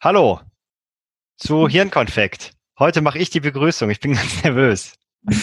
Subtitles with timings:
[0.00, 0.38] Hallo
[1.38, 2.52] zu Hirnkonfekt.
[2.78, 3.90] Heute mache ich die Begrüßung.
[3.90, 4.94] Ich bin ganz nervös.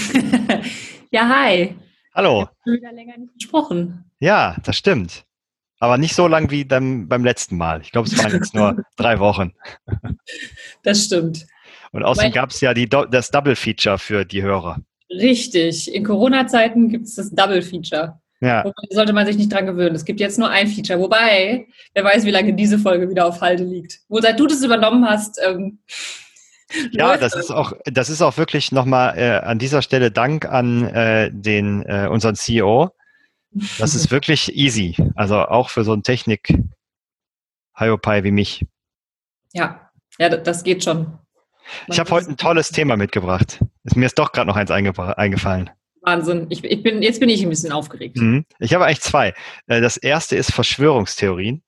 [1.12, 1.76] ja, hi.
[2.14, 2.48] Hallo.
[2.64, 4.10] Wir haben wieder länger nicht gesprochen.
[4.20, 5.26] Ja, das stimmt.
[5.80, 7.82] Aber nicht so lang wie dann beim letzten Mal.
[7.82, 9.52] Ich glaube, es waren jetzt nur drei Wochen.
[10.84, 11.46] Das stimmt.
[11.92, 14.80] Und außerdem gab es ja die, das Double Feature für die Hörer.
[15.10, 15.94] Richtig.
[15.94, 18.22] In Corona-Zeiten gibt es das Double Feature.
[18.42, 18.64] Ja.
[18.66, 19.96] Wobei, sollte man sich nicht dran gewöhnen.
[19.96, 21.00] Es gibt jetzt nur ein Feature.
[21.00, 24.02] Wobei, wer weiß, wie lange diese Folge wieder auf Halde liegt.
[24.10, 25.40] Wohl seit du das übernommen hast.
[25.46, 25.80] Ähm,
[26.92, 30.88] ja, das ist auch, das ist auch wirklich nochmal äh, an dieser Stelle Dank an
[30.88, 32.92] äh, den äh, unseren CEO.
[33.78, 34.98] Das ist wirklich easy.
[35.16, 36.54] Also auch für so einen Technik
[37.78, 38.66] Hiopai wie mich.
[39.54, 41.04] Ja, ja, das geht schon.
[41.04, 41.20] Man
[41.88, 43.64] ich habe heute ein tolles Thema mitgebracht.
[43.96, 45.70] Mir ist doch gerade noch eins eingefallen.
[46.06, 46.48] Wahnsinn.
[46.50, 48.18] Ich, ich, bin, jetzt bin ich ein bisschen aufgeregt.
[48.18, 48.46] Mhm.
[48.60, 49.34] Ich habe eigentlich zwei.
[49.68, 51.64] Äh, das erste ist Verschwörungstheorien.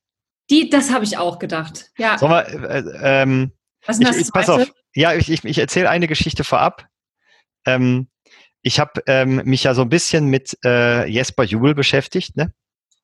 [0.50, 1.92] Die, das habe ich auch gedacht.
[1.98, 2.18] Ja.
[2.18, 2.84] Sollen wir, äh,
[3.22, 3.52] ähm,
[3.86, 4.72] Was ist das ich, pass auf.
[4.96, 6.88] Ja, ich, ich, ich erzähle eine Geschichte vorab.
[7.66, 8.08] Ähm,
[8.62, 12.54] ich habe ähm, mich ja so ein bisschen mit äh, Jesper Juhl beschäftigt, ne?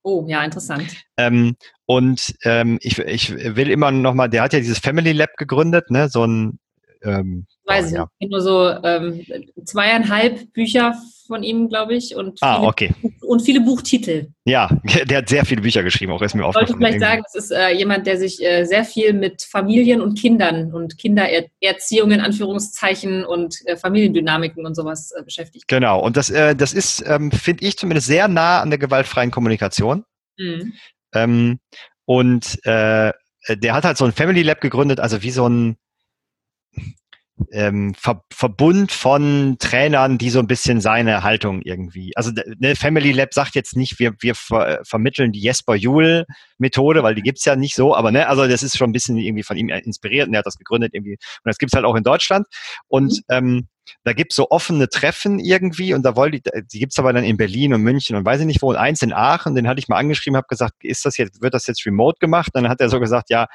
[0.03, 0.87] Oh, ja, interessant.
[1.15, 1.55] Ähm,
[1.85, 5.89] und ähm, ich, ich will immer noch mal, der hat ja dieses Family Lab gegründet,
[5.89, 6.09] ne?
[6.09, 6.59] So ein
[7.03, 8.09] ähm, Weiß oh, ich ja.
[8.27, 9.25] nur so ähm,
[9.65, 10.95] zweieinhalb Bücher
[11.27, 12.95] von ihm, glaube ich, und ah, viele, okay.
[13.21, 14.27] und viele Buchtitel.
[14.45, 14.69] Ja,
[15.05, 16.65] der hat sehr viele Bücher geschrieben, auch ist mir aufgefallen.
[16.65, 20.01] Ich wollte vielleicht sagen, das ist äh, jemand, der sich äh, sehr viel mit Familien
[20.01, 25.67] und Kindern und Kindererziehung in Anführungszeichen und äh, Familiendynamiken und sowas äh, beschäftigt.
[25.67, 29.31] Genau, und das, äh, das ist, ähm, finde ich zumindest sehr nah an der gewaltfreien
[29.31, 30.03] Kommunikation.
[30.37, 30.73] Mhm.
[31.13, 31.59] Ähm,
[32.05, 33.13] und äh,
[33.49, 35.77] der hat halt so ein Family Lab gegründet, also wie so ein
[37.51, 42.11] ähm, Ver Verbund von Trainern, die so ein bisschen seine Haltung irgendwie.
[42.15, 46.25] Also ne, Family Lab sagt jetzt nicht, wir, wir ver vermitteln die Jesper Juhl
[46.57, 49.17] Methode, weil die gibt's ja nicht so, aber ne, also das ist schon ein bisschen
[49.17, 51.13] irgendwie von ihm inspiriert und er hat das gegründet irgendwie.
[51.13, 52.47] Und das gibt's halt auch in Deutschland.
[52.87, 53.35] Und mhm.
[53.35, 53.67] ähm,
[54.03, 57.37] da gibt's so offene Treffen irgendwie und da wollte ich, die gibt's aber dann in
[57.37, 58.69] Berlin und München und weiß ich nicht wo.
[58.69, 61.53] Und eins in Aachen, den hatte ich mal angeschrieben, habe gesagt, ist das jetzt, wird
[61.53, 62.51] das jetzt remote gemacht?
[62.53, 63.47] Und dann hat er so gesagt, ja,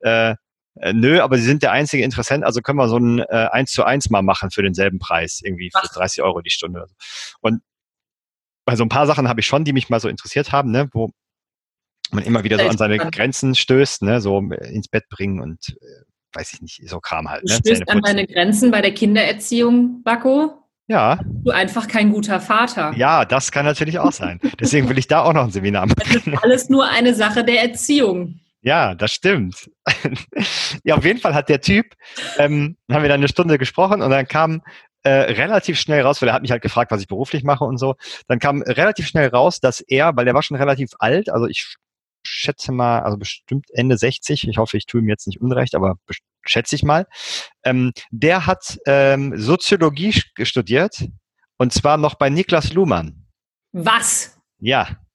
[0.00, 0.34] äh,
[0.80, 3.70] äh, nö, aber sie sind der einzige Interessent, also können wir so ein äh, 1
[3.70, 6.86] zu 1 mal machen für denselben Preis, irgendwie für 30 Euro die Stunde.
[7.40, 7.62] Und
[8.64, 10.88] bei so ein paar Sachen habe ich schon, die mich mal so interessiert haben, ne,
[10.92, 11.10] wo
[12.10, 16.36] man immer wieder so an seine Grenzen stößt, ne, so ins Bett bringen und äh,
[16.36, 17.42] weiß ich nicht, so Kram halt.
[17.44, 17.58] Du ne?
[17.58, 20.62] stößt an deine Grenzen bei der Kindererziehung, Bacco?
[20.88, 21.18] Ja.
[21.42, 22.92] Du einfach kein guter Vater.
[22.96, 24.40] Ja, das kann natürlich auch sein.
[24.60, 25.96] Deswegen will ich da auch noch ein Seminar machen.
[25.98, 28.40] Das ist alles nur eine Sache der Erziehung.
[28.66, 29.70] Ja, das stimmt.
[30.82, 31.94] ja, auf jeden Fall hat der Typ,
[32.36, 34.60] ähm, haben wir dann eine Stunde gesprochen und dann kam
[35.04, 37.78] äh, relativ schnell raus, weil er hat mich halt gefragt, was ich beruflich mache und
[37.78, 37.94] so.
[38.26, 41.76] Dann kam relativ schnell raus, dass er, weil der war schon relativ alt, also ich
[42.26, 45.94] schätze mal, also bestimmt Ende 60, ich hoffe, ich tue ihm jetzt nicht unrecht, aber
[46.44, 47.06] schätze ich mal,
[47.62, 50.12] ähm, der hat ähm, Soziologie
[50.42, 51.06] studiert
[51.56, 53.28] und zwar noch bei Niklas Luhmann.
[53.70, 54.36] Was?
[54.58, 55.05] Ja.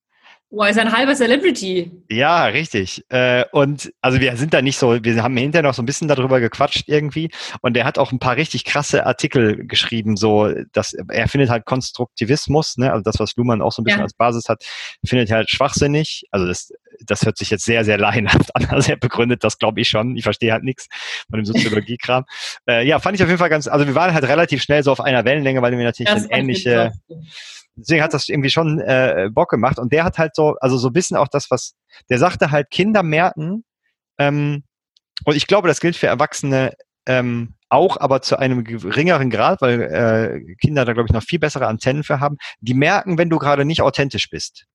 [0.52, 1.90] Boah, ist ein halber Celebrity.
[2.10, 3.06] Ja, richtig.
[3.08, 6.10] Äh, und also wir sind da nicht so, wir haben hinterher noch so ein bisschen
[6.10, 7.32] darüber gequatscht irgendwie.
[7.62, 11.66] Und er hat auch ein paar richtig krasse Artikel geschrieben, so dass er findet halt
[11.66, 14.04] Konstruktivismus, ne, also das, was Luhmann auch so ein bisschen ja.
[14.04, 14.66] als Basis hat,
[15.06, 16.26] findet er halt schwachsinnig.
[16.32, 16.74] Also das,
[17.06, 18.66] das hört sich jetzt sehr, sehr laienhaft an.
[18.70, 20.16] Also er begründet das, glaube ich schon.
[20.16, 20.88] Ich verstehe halt nichts
[21.30, 22.26] von dem Soziologiekram.
[22.68, 24.92] äh, ja, fand ich auf jeden Fall ganz, also wir waren halt relativ schnell so
[24.92, 26.92] auf einer Wellenlänge, weil wir natürlich eine ähnliche
[27.76, 29.80] deswegen hat das irgendwie schon äh, Bock gemacht.
[29.80, 31.76] Und der hat halt so, also so ein bisschen auch das, was,
[32.10, 33.64] der sagte halt, Kinder merken,
[34.18, 34.64] ähm,
[35.26, 36.74] und ich glaube, das gilt für Erwachsene
[37.08, 41.40] ähm, auch, aber zu einem geringeren Grad, weil äh, Kinder da, glaube ich, noch viel
[41.40, 44.66] bessere Antennen für haben, die merken, wenn du gerade nicht authentisch bist.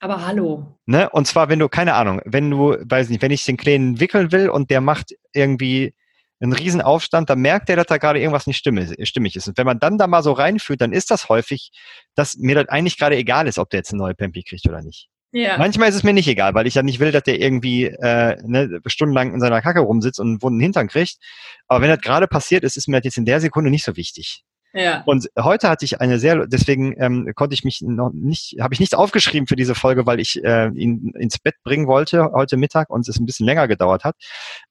[0.00, 0.78] Aber hallo.
[0.86, 1.10] Ne?
[1.10, 4.30] Und zwar, wenn du, keine Ahnung, wenn du, weiß nicht, wenn ich den Kleinen wickeln
[4.32, 5.94] will und der macht irgendwie
[6.40, 9.48] einen riesen Aufstand, dann merkt er, dass da gerade irgendwas nicht stimmig ist.
[9.48, 11.72] Und wenn man dann da mal so reinfühlt, dann ist das häufig,
[12.14, 14.80] dass mir das eigentlich gerade egal ist, ob der jetzt eine neue Pampi kriegt oder
[14.80, 15.08] nicht.
[15.32, 15.58] Ja.
[15.58, 18.36] Manchmal ist es mir nicht egal, weil ich ja nicht will, dass der irgendwie äh,
[18.46, 21.18] ne, stundenlang in seiner Kacke rumsitzt und einen wunden Hintern kriegt.
[21.66, 23.96] Aber wenn das gerade passiert ist, ist mir das jetzt in der Sekunde nicht so
[23.96, 24.44] wichtig.
[24.74, 25.02] Ja.
[25.06, 28.80] Und heute hatte ich eine sehr, deswegen ähm, konnte ich mich noch nicht, habe ich
[28.80, 32.90] nichts aufgeschrieben für diese Folge, weil ich äh, ihn ins Bett bringen wollte heute Mittag
[32.90, 34.16] und es ein bisschen länger gedauert hat.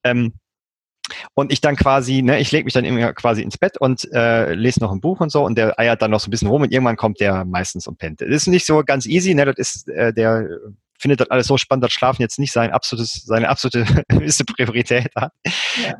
[0.04, 0.34] Ähm,
[1.34, 4.54] und ich dann quasi, ne, ich lege mich dann immer quasi ins Bett und äh,
[4.54, 6.62] lese noch ein Buch und so und der eiert dann noch so ein bisschen rum
[6.62, 8.20] und irgendwann kommt der meistens und pennt.
[8.20, 10.48] Das ist nicht so ganz easy, ne, das ist äh, der
[10.98, 15.10] findet das alles so spannend, dass Schlafen jetzt nicht sein absolutes, seine absolute höchste Priorität
[15.14, 15.32] hat.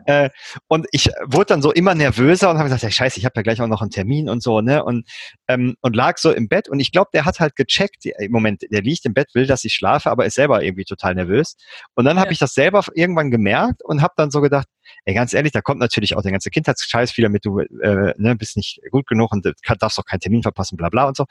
[0.07, 0.25] Ja.
[0.25, 0.31] Äh,
[0.67, 3.43] und ich wurde dann so immer nervöser und habe gesagt, ja scheiße, ich habe ja
[3.43, 4.85] gleich auch noch einen Termin und so, ne?
[4.85, 5.09] Und,
[5.49, 8.63] ähm, und lag so im Bett und ich glaube, der hat halt gecheckt, im Moment,
[8.71, 11.57] der liegt im Bett, will, dass ich schlafe, aber ist selber irgendwie total nervös.
[11.95, 12.23] Und dann ja.
[12.23, 14.67] habe ich das selber irgendwann gemerkt und habe dann so gedacht,
[15.05, 18.37] ey, ganz ehrlich, da kommt natürlich auch der ganze Kindheitsscheiß wieder mit, du äh, ne,
[18.37, 19.47] bist nicht gut genug und
[19.79, 21.27] darfst doch keinen Termin verpassen, bla bla und so.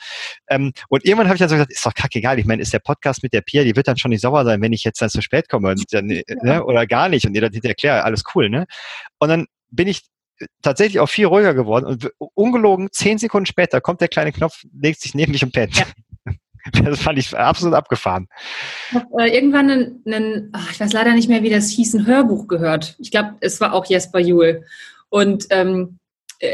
[0.48, 2.80] Ähm, und irgendwann habe ich dann so gesagt, ist doch kackegal, ich meine, ist der
[2.80, 5.10] Podcast mit der Pia, die wird dann schon nicht sauer sein, wenn ich jetzt dann
[5.10, 6.22] zu spät komme und dann, ja.
[6.44, 8.66] ne, oder gar nicht und ihr dann hinterher alles cool, ne?
[9.20, 10.04] Und dann bin ich
[10.62, 15.02] tatsächlich auch viel ruhiger geworden und ungelogen zehn Sekunden später kommt der kleine Knopf, legt
[15.02, 15.78] sich neben mich und pennt.
[15.78, 15.86] Ja.
[16.84, 18.28] Das fand ich absolut abgefahren.
[18.90, 21.94] Ich habe äh, irgendwann einen, einen ach, ich weiß leider nicht mehr, wie das hieß,
[21.94, 22.98] ein Hörbuch gehört.
[23.00, 24.66] Ich glaube, es war auch Jesper Juhl.
[25.08, 26.07] Und ähm, äh,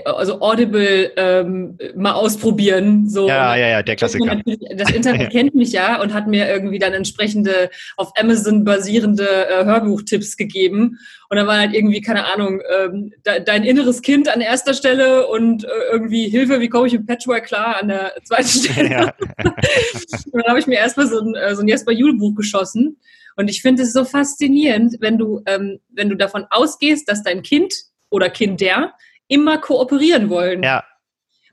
[0.06, 3.10] also Audible ähm, mal ausprobieren.
[3.10, 3.28] So.
[3.28, 4.42] Ja, ja, ja, der Klassiker.
[4.76, 9.66] Das Internet kennt mich ja und hat mir irgendwie dann entsprechende auf Amazon basierende äh,
[9.66, 11.00] Hörbuchtipps gegeben.
[11.30, 15.28] Und dann war halt irgendwie, keine Ahnung, ähm, de dein inneres Kind an erster Stelle
[15.28, 18.90] und äh, irgendwie Hilfe, wie komme ich mit Patchwork klar an der zweiten Stelle.
[18.90, 19.14] Ja.
[19.44, 22.98] und dann habe ich mir erstmal so ein, äh, so ein Jesper Juhl-Buch geschossen.
[23.36, 27.42] Und ich finde es so faszinierend, wenn du, ähm, wenn du davon ausgehst, dass dein
[27.42, 27.74] Kind
[28.10, 28.94] oder Kind der
[29.34, 30.64] immer kooperieren wollen.
[30.64, 30.84] Ja.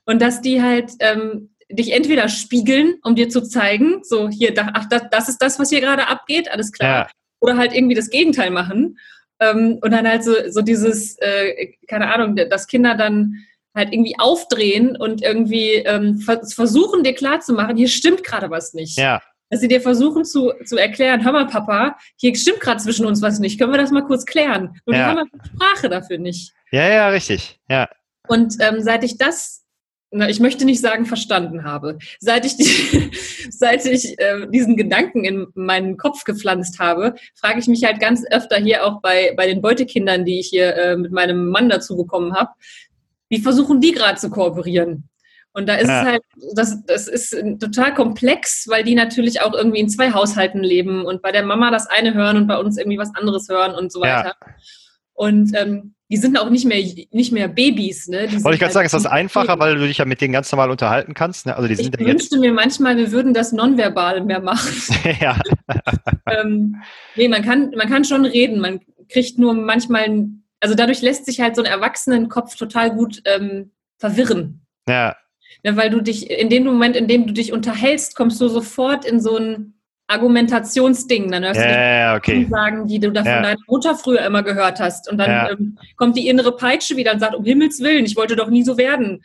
[0.04, 4.70] Und dass die halt ähm, dich entweder spiegeln, um dir zu zeigen, so hier, da,
[4.74, 7.06] ach, das, das ist das, was hier gerade abgeht, alles klar.
[7.06, 7.10] Ja.
[7.40, 8.98] Oder halt irgendwie das Gegenteil machen.
[9.40, 13.34] Ähm, und dann halt so, so dieses, äh, keine Ahnung, dass Kinder dann
[13.74, 18.98] halt irgendwie aufdrehen und irgendwie ähm, versuchen dir klarzumachen, hier stimmt gerade was nicht.
[18.98, 19.22] Ja.
[19.50, 23.20] Dass sie dir versuchen zu, zu erklären, hör mal, Papa, hier stimmt gerade zwischen uns
[23.20, 23.58] was nicht.
[23.58, 24.80] Können wir das mal kurz klären?
[24.84, 25.12] Und ja.
[25.12, 26.52] wir haben Sprache dafür nicht.
[26.70, 27.58] Ja, ja, richtig.
[27.68, 27.88] Ja.
[28.28, 29.64] Und ähm, seit ich das,
[30.12, 33.10] na, ich möchte nicht sagen verstanden habe, seit ich, die,
[33.50, 38.24] seit ich äh, diesen Gedanken in meinen Kopf gepflanzt habe, frage ich mich halt ganz
[38.30, 41.96] öfter hier auch bei, bei den Beutekindern, die ich hier äh, mit meinem Mann dazu
[41.96, 42.50] bekommen habe,
[43.28, 45.08] wie versuchen die gerade zu kooperieren?
[45.52, 46.02] Und da ist ja.
[46.02, 46.22] es halt,
[46.54, 51.22] das, das ist total komplex, weil die natürlich auch irgendwie in zwei Haushalten leben und
[51.22, 54.00] bei der Mama das eine hören und bei uns irgendwie was anderes hören und so
[54.00, 54.36] weiter.
[54.40, 54.54] Ja.
[55.14, 56.82] Und ähm, die sind auch nicht mehr,
[57.12, 58.08] nicht mehr Babys.
[58.08, 58.20] Ne?
[58.20, 60.50] Wollte ich gerade halt sagen, ist das einfacher, weil du dich ja mit denen ganz
[60.50, 61.46] normal unterhalten kannst?
[61.46, 61.54] Ne?
[61.54, 64.72] Also die sind ich ja wünschte mir manchmal, wir würden das nonverbal mehr machen.
[65.20, 65.38] ja.
[66.26, 66.76] ähm,
[67.14, 68.60] nee, man kann, man kann schon reden.
[68.60, 70.26] Man kriegt nur manchmal,
[70.58, 74.66] also dadurch lässt sich halt so ein Erwachsenenkopf total gut ähm, verwirren.
[74.88, 75.16] Ja.
[75.62, 75.76] Ja.
[75.76, 79.20] Weil du dich, in dem Moment, in dem du dich unterhältst, kommst du sofort in
[79.20, 79.74] so ein
[80.10, 81.30] Argumentationsding.
[81.30, 82.46] Dann hörst ja, du die okay.
[82.50, 83.42] sagen, die du da von ja.
[83.42, 85.10] deiner Mutter früher immer gehört hast.
[85.10, 85.50] Und dann ja.
[85.50, 88.64] ähm, kommt die innere Peitsche wieder und sagt, um Himmels Willen, ich wollte doch nie
[88.64, 89.22] so werden.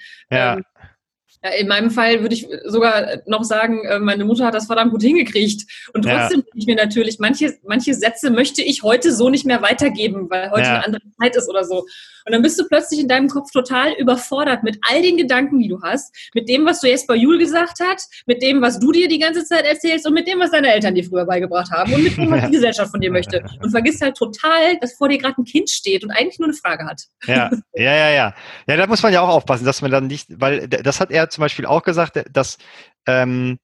[1.45, 1.51] Ja.
[1.51, 5.03] In meinem Fall würde ich sogar noch sagen, äh, meine Mutter hat das verdammt gut
[5.03, 5.63] hingekriegt.
[5.93, 6.53] Und trotzdem ja.
[6.55, 10.63] ich mir natürlich, manche, manche Sätze möchte ich heute so nicht mehr weitergeben, weil heute
[10.63, 10.75] ja.
[10.75, 11.85] eine andere Zeit ist oder so.
[12.25, 15.67] Und dann bist du plötzlich in deinem Kopf total überfordert mit all den Gedanken, die
[15.67, 18.91] du hast, mit dem, was du jetzt bei Jul gesagt hat, mit dem, was du
[18.91, 21.93] dir die ganze Zeit erzählst und mit dem, was deine Eltern dir früher beigebracht haben
[21.93, 23.45] und mit dem, was die Gesellschaft von dir möchte.
[23.61, 26.57] Und vergisst halt total, dass vor dir gerade ein Kind steht und eigentlich nur eine
[26.57, 27.03] Frage hat.
[27.27, 28.35] Ja, ja, ja, ja.
[28.67, 31.29] Ja, da muss man ja auch aufpassen, dass man dann nicht, weil das hat er
[31.35, 32.57] zum Beispiel auch gesagt, dass
[33.07, 33.59] ähm,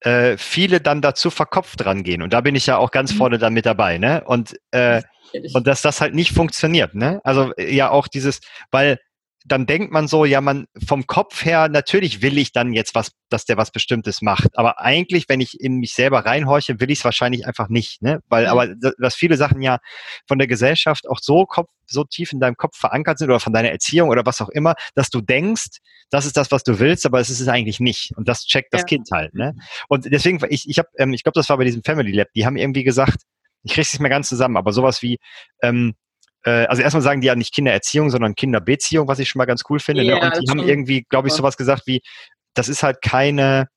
[0.00, 2.22] äh, viele dann dazu verkopft rangehen.
[2.22, 3.16] Und da bin ich ja auch ganz mhm.
[3.16, 4.22] vorne dann mit dabei, ne?
[4.24, 5.02] Und äh,
[5.52, 7.20] und dass das halt nicht funktioniert, ne?
[7.24, 8.40] Also ja auch dieses,
[8.70, 8.98] weil
[9.46, 13.12] dann denkt man so, ja, man vom Kopf her, natürlich will ich dann jetzt was,
[13.28, 14.56] dass der was Bestimmtes macht.
[14.56, 18.00] Aber eigentlich, wenn ich in mich selber reinhorche, will ich es wahrscheinlich einfach nicht.
[18.00, 18.20] Ne?
[18.28, 19.78] Weil, aber dass viele Sachen ja
[20.26, 23.52] von der Gesellschaft auch so Kopf, so tief in deinem Kopf verankert sind oder von
[23.52, 27.04] deiner Erziehung oder was auch immer, dass du denkst, das ist das, was du willst,
[27.04, 28.16] aber es ist es eigentlich nicht.
[28.16, 28.86] Und das checkt das ja.
[28.86, 29.34] Kind halt.
[29.34, 29.54] Ne?
[29.88, 32.46] Und deswegen, ich, ich habe, ähm, ich glaube, das war bei diesem Family Lab, die
[32.46, 33.24] haben irgendwie gesagt,
[33.62, 35.18] ich kriege es nicht mehr ganz zusammen, aber sowas wie,
[35.62, 35.94] ähm,
[36.44, 39.62] äh, also erstmal sagen die ja nicht Kindererziehung, sondern Kinderbeziehung, was ich schon mal ganz
[39.68, 40.02] cool finde.
[40.02, 40.26] Ja, ne?
[40.26, 42.02] Und die haben irgendwie, glaube ich, sowas gesagt wie,
[42.54, 43.68] das ist halt keine,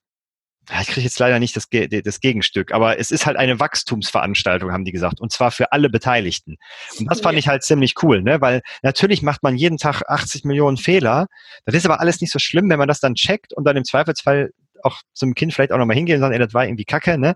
[0.81, 4.83] ich kriege jetzt leider nicht das, das Gegenstück, aber es ist halt eine Wachstumsveranstaltung, haben
[4.83, 6.57] die gesagt, und zwar für alle Beteiligten.
[6.99, 8.41] Und das fand ich halt ziemlich cool, ne?
[8.41, 11.27] weil natürlich macht man jeden Tag 80 Millionen Fehler.
[11.65, 13.85] Das ist aber alles nicht so schlimm, wenn man das dann checkt und dann im
[13.85, 14.51] Zweifelsfall
[14.83, 17.17] auch zum Kind vielleicht auch nochmal hingehen und sagen, ey, das war irgendwie kacke.
[17.17, 17.33] Ne?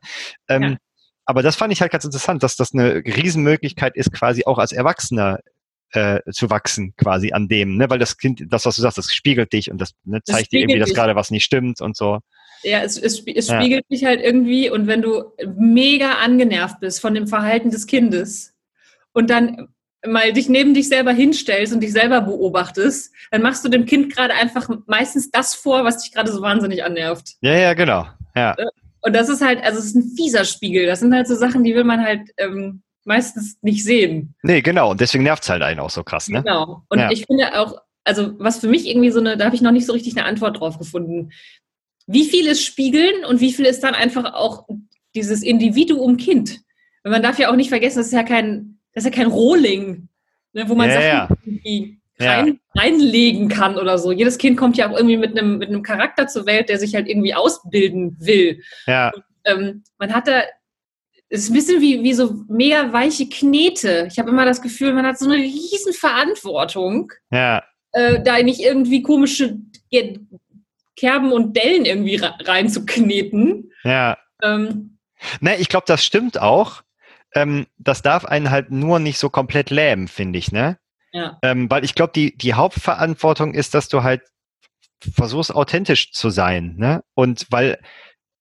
[0.47, 0.77] Ähm, ja
[1.31, 4.73] aber das fand ich halt ganz interessant, dass das eine Riesenmöglichkeit ist, quasi auch als
[4.73, 5.39] Erwachsener
[5.93, 7.89] äh, zu wachsen, quasi an dem, ne?
[7.89, 10.59] Weil das Kind, das, was du sagst, das spiegelt dich und das ne, zeigt dir
[10.59, 12.19] irgendwie, dass gerade was nicht stimmt und so.
[12.63, 13.61] Ja, es, es, es ja.
[13.61, 15.23] spiegelt dich halt irgendwie und wenn du
[15.57, 18.53] mega angenervt bist von dem Verhalten des Kindes
[19.13, 19.69] und dann
[20.05, 24.13] mal dich neben dich selber hinstellst und dich selber beobachtest, dann machst du dem Kind
[24.13, 27.35] gerade einfach meistens das vor, was dich gerade so wahnsinnig annervt.
[27.39, 28.05] Ja, ja, genau.
[28.35, 28.53] Ja.
[29.01, 30.85] Und das ist halt, also es ist ein fieser Spiegel.
[30.85, 34.35] Das sind halt so Sachen, die will man halt ähm, meistens nicht sehen.
[34.43, 34.91] Nee, genau.
[34.91, 36.43] Und deswegen nervt es halt einen auch so krass, ne?
[36.43, 36.83] Genau.
[36.89, 37.09] Und Ja.
[37.11, 39.85] ich finde auch, also was für mich irgendwie so eine, da habe ich noch nicht
[39.85, 41.31] so richtig eine Antwort drauf gefunden.
[42.07, 44.67] Wie viel ist Spiegeln und wie viel ist dann einfach auch
[45.15, 46.59] dieses Individuum Kind?
[47.03, 49.31] Weil man darf ja auch nicht vergessen, das ist ja kein, das ist ja kein
[49.31, 50.09] Rohling,
[50.53, 51.83] ne, wo man Ja, Sachen ja.
[52.21, 52.33] Ja.
[52.33, 54.11] rein, reinlegen kann oder so.
[54.11, 56.95] Jedes Kind kommt ja auch irgendwie mit einem, mit einem Charakter zur Welt, der sich
[56.95, 58.61] halt irgendwie ausbilden will.
[58.85, 59.11] Ja,
[59.43, 60.43] Ähm, man hat da,
[61.29, 64.07] es ist ein bisschen wie, wie so mega weiche Knete.
[64.11, 67.63] Ich habe immer das Gefühl, man hat so eine riesen Verantwortung ja,
[67.93, 69.57] äh, da nicht irgendwie komische
[70.95, 73.71] Kerben und Dellen irgendwie reinzukneten.
[73.83, 74.17] ja.
[74.43, 74.97] Ähm,
[75.39, 76.81] Ne, ich glaube, das stimmt auch.
[77.33, 80.77] Ähm, das darf einen halt nur nicht so komplett lähmen, finde ich, ne?
[81.13, 84.21] Ja, Ähm, weil ich glaube, die, die Hauptverantwortung ist, dass du halt
[85.13, 87.03] versuchst, authentisch zu sein, ne?
[87.15, 87.79] Und weil,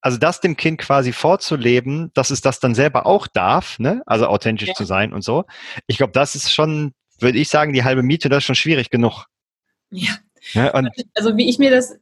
[0.03, 4.03] also das dem Kind quasi vorzuleben, dass es das dann selber auch darf, ne?
[4.07, 4.75] Also authentisch Ja.
[4.75, 5.45] zu sein und so.
[5.87, 8.91] Ich glaube, das ist schon, würde ich sagen, die halbe Miete, das ist schon schwierig
[8.91, 9.27] genug.
[9.91, 10.13] ja.
[10.55, 10.73] Ne?
[10.73, 11.99] Und Also wie ich mir das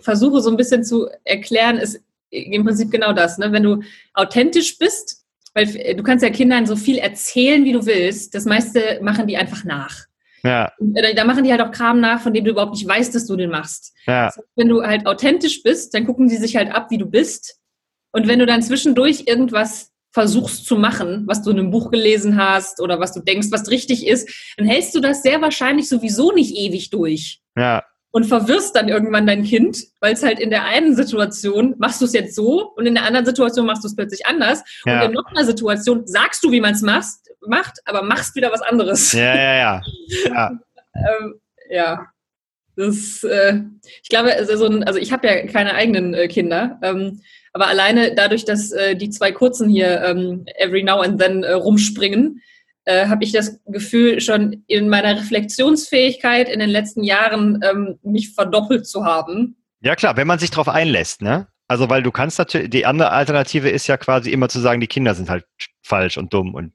[0.00, 2.00] versuche so ein bisschen zu erklären, ist
[2.30, 3.38] im Prinzip genau das.
[3.38, 3.52] Ne?
[3.52, 3.82] Wenn du
[4.14, 5.15] authentisch bist,
[5.56, 9.38] weil du kannst ja Kindern so viel erzählen, wie du willst, das meiste machen die
[9.38, 10.04] einfach nach.
[10.44, 12.86] ja, Und, äh, Da machen die halt auch Kram nach, von dem du überhaupt nicht
[12.86, 13.94] weißt, dass du den machst.
[14.06, 16.98] ja, Das heißt, wenn du halt authentisch bist, dann gucken die sich halt ab, wie
[16.98, 17.58] du bist.
[18.12, 22.36] Und wenn du dann zwischendurch irgendwas versuchst zu machen, was du in einem Buch gelesen
[22.36, 26.32] hast oder was du denkst, was richtig ist, dann hältst du das sehr wahrscheinlich sowieso
[26.32, 27.82] nicht ewig durch ja,
[28.16, 32.06] und verwirrst dann irgendwann dein Kind, weil es halt in der einen Situation machst du
[32.06, 35.00] es jetzt so und in der anderen Situation machst du es plötzlich anders Ja.
[35.00, 38.50] und in noch einer Situation sagst du, wie man es macht, macht, aber machst wieder
[38.50, 39.12] was anderes.
[39.12, 39.82] ja, ja, ja.
[40.28, 40.50] ja.
[40.96, 41.34] Ähm,
[41.68, 42.06] ja,
[42.74, 43.60] das, äh,
[44.02, 47.20] ich glaube, also, also ich habe ja keine eigenen äh, Kinder, ähm,
[47.52, 51.52] aber alleine dadurch, dass äh, die zwei Kurzen hier ähm, every now and then äh,
[51.52, 52.40] rumspringen,
[52.86, 58.32] äh, habe ich das Gefühl, schon in meiner Reflexionsfähigkeit in den letzten Jahren ähm, mich
[58.32, 59.56] verdoppelt zu haben.
[59.80, 61.48] Ja klar, wenn man sich darauf einlässt, ne?
[61.68, 64.86] Also weil du kannst natürlich, die andere Alternative ist ja quasi immer zu sagen, die
[64.86, 65.44] Kinder sind halt
[65.82, 66.72] falsch und dumm und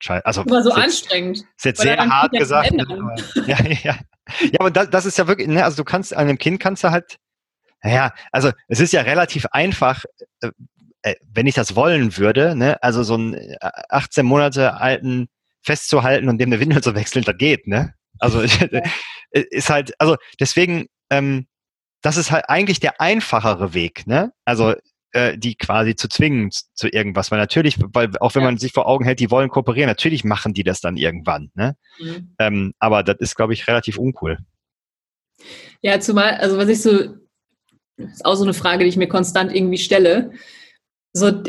[0.00, 0.26] scheiße.
[0.26, 1.38] Also War so ist jetzt, anstrengend.
[1.38, 2.72] ist jetzt sehr hart gesagt.
[2.72, 2.86] Ne?
[2.88, 3.14] Aber,
[3.46, 3.96] ja, ja.
[4.40, 5.64] ja, aber das, das ist ja wirklich, ne?
[5.64, 7.16] Also du kannst an einem Kind kannst du halt,
[7.82, 10.04] naja, also es ist ja relativ einfach,
[10.42, 10.50] äh,
[11.02, 12.82] äh, wenn ich das wollen würde, ne?
[12.82, 13.56] Also so einen äh,
[13.88, 15.28] 18 Monate alten
[15.64, 17.94] festzuhalten und dem eine Windel zu wechseln, das geht, ne?
[18.18, 18.40] Also
[19.30, 21.46] ist halt, also deswegen, ähm,
[22.02, 24.32] das ist halt eigentlich der einfachere Weg, ne?
[24.44, 24.74] Also
[25.12, 28.48] äh, die quasi zu zwingen zu irgendwas, weil natürlich, weil auch wenn Ja.
[28.48, 31.76] man sich vor Augen hält, die wollen kooperieren, natürlich machen die das dann irgendwann, ne?
[31.98, 32.34] Mhm.
[32.38, 34.38] Ähm, aber das ist, glaube ich, relativ uncool.
[35.82, 37.14] Ja, zumal, also was ich so,
[37.96, 40.32] ist auch so eine Frage, die ich mir konstant irgendwie stelle.
[41.12, 41.42] So,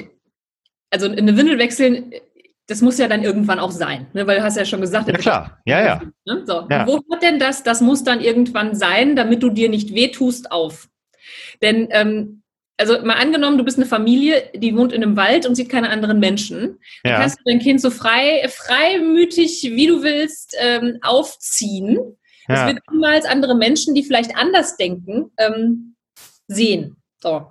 [0.91, 2.13] also eine Windel wechseln,
[2.67, 4.25] das muss ja dann irgendwann auch sein, ne?
[4.25, 6.01] weil du hast ja schon gesagt, Ja klar, ja, ja.
[6.25, 6.43] Ne?
[6.45, 6.67] So.
[6.69, 6.87] Ja.
[6.87, 7.63] Wo hört denn das?
[7.63, 10.89] Das muss dann irgendwann sein, damit du dir nicht wehtust auf.
[11.61, 12.41] Denn, ähm,
[12.77, 15.89] also mal angenommen, du bist eine Familie, die wohnt in einem Wald und sieht keine
[15.89, 16.79] anderen Menschen.
[17.03, 22.17] Dann Ja, kannst du dein Kind so frei, freimütig, wie du willst, ähm, aufziehen.
[22.47, 25.95] Es ja, wird niemals andere Menschen, die vielleicht anders denken, ähm,
[26.47, 26.97] sehen.
[27.21, 27.47] So.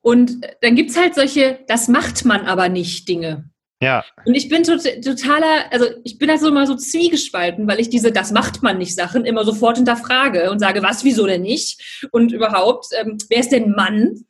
[0.00, 3.50] Und äh, dann gibt's halt solche, das macht man aber nicht Dinge.
[3.80, 7.78] Ja, Und ich bin tot, totaler, also ich bin da so immer so zwiegespalten, weil
[7.78, 11.42] ich diese Das macht man nicht Sachen immer sofort hinterfrage und sage, was, wieso denn
[11.42, 12.06] nicht?
[12.10, 14.24] Und überhaupt, ähm, wer ist denn Mann?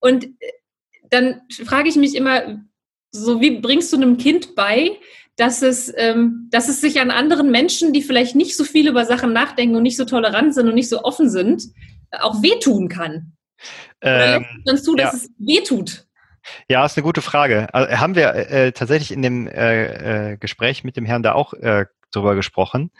[0.00, 0.52] Und äh,
[1.10, 2.64] dann frage ich mich immer,
[3.10, 4.96] so wie bringst du einem Kind bei,
[5.36, 9.04] dass es, ähm, dass es sich an anderen Menschen, die vielleicht nicht so viel über
[9.04, 11.64] Sachen nachdenken und nicht so tolerant sind und nicht so offen sind,
[12.12, 13.32] auch wehtun kann?
[14.00, 15.18] Oder ähm, lässt es uns zu, dass ja.
[15.18, 16.06] es wehtut?
[16.68, 17.72] Ja, ist eine gute Frage.
[17.72, 21.52] Also, haben wir äh, tatsächlich in dem äh, äh, Gespräch mit dem Herrn da auch
[21.54, 22.90] äh, drüber gesprochen.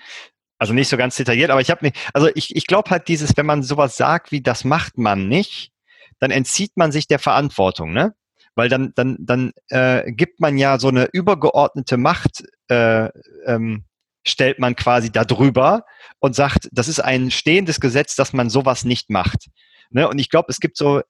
[0.58, 3.34] Also nicht so ganz detailliert, aber ich habe mir, also ich, ich glaube halt dieses,
[3.36, 5.72] wenn man sowas sagt wie das macht man nicht,
[6.18, 8.14] dann entzieht man sich der Verantwortung, ne?
[8.54, 13.08] Weil dann, dann, dann äh, gibt man ja so eine übergeordnete Macht, äh,
[13.46, 13.84] ähm,
[14.26, 15.86] stellt man quasi da drüber
[16.18, 19.48] und sagt, das ist ein stehendes Gesetz, dass man sowas nicht macht.
[19.88, 20.08] Ne?
[20.08, 21.00] Und ich glaube, es gibt so,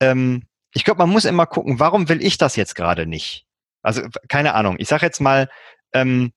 [0.00, 3.46] ähm, ich glaube, man muss immer gucken, warum will ich das jetzt gerade nicht?
[3.82, 4.76] Also, keine Ahnung.
[4.78, 5.48] Ich sage jetzt mal,
[5.92, 6.32] ähm,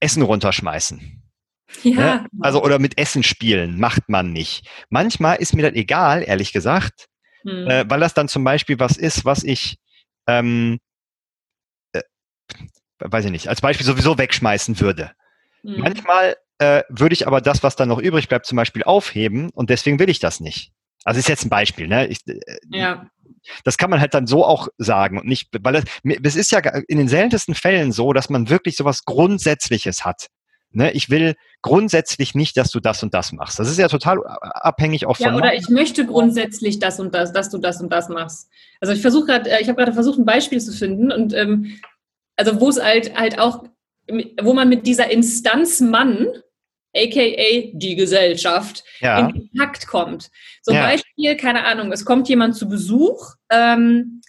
[0.00, 1.22] Essen runterschmeißen.
[1.82, 1.94] Ja.
[1.94, 2.26] Ne?
[2.40, 4.68] Also, oder mit Essen spielen, macht man nicht.
[4.90, 7.08] Manchmal ist mir das egal, ehrlich gesagt,
[7.44, 7.68] Hm.
[7.68, 9.78] äh, weil das dann zum Beispiel was ist, was ich,
[10.26, 10.78] ähm,
[11.92, 12.02] äh,
[12.98, 15.12] weiß ich nicht, als Beispiel sowieso wegschmeißen würde.
[15.62, 15.78] Hm.
[15.78, 19.70] Manchmal äh, würde ich aber das, was dann noch übrig bleibt, zum Beispiel aufheben und
[19.70, 20.72] deswegen will ich das nicht.
[21.04, 22.06] Also ist jetzt ein Beispiel, ne?
[22.06, 22.38] Ich, äh,
[22.70, 23.06] Ja.
[23.64, 25.84] das kann man halt dann so auch sagen und nicht, weil es,
[26.22, 30.28] es ist ja in den seltensten Fällen so, dass man wirklich sowas Grundsätzliches hat.
[30.76, 33.60] Ne, ich will grundsätzlich nicht, dass du das und das machst.
[33.60, 35.26] Das ist ja total abhängig auch von.
[35.26, 38.48] Ja, oder ich möchte grundsätzlich das und das, dass du das und das machst.
[38.80, 41.78] Also ich versuche gerade, äh, ich habe gerade versucht, ein Beispiel zu finden und ähm,
[42.34, 43.62] also wo es halt halt auch,
[44.42, 46.26] wo man mit dieser Instanz Mann,
[46.94, 49.18] aka die Gesellschaft, ja.
[49.18, 50.30] in Kontakt kommt.
[50.62, 50.82] Zum ja.
[50.82, 54.20] Beispiel, keine Ahnung, es kommt jemand zu Besuch, ähm,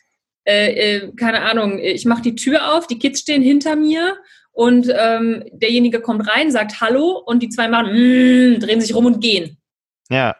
[0.48, 4.18] äh, äh, keine Ahnung, ich mache die Tür auf, die Kids stehen hinter mir
[4.52, 9.06] und ähm, derjenige kommt rein, sagt Hallo und die zwei machen, mm, drehen sich rum
[9.06, 9.58] und gehen.
[10.10, 10.36] Ja.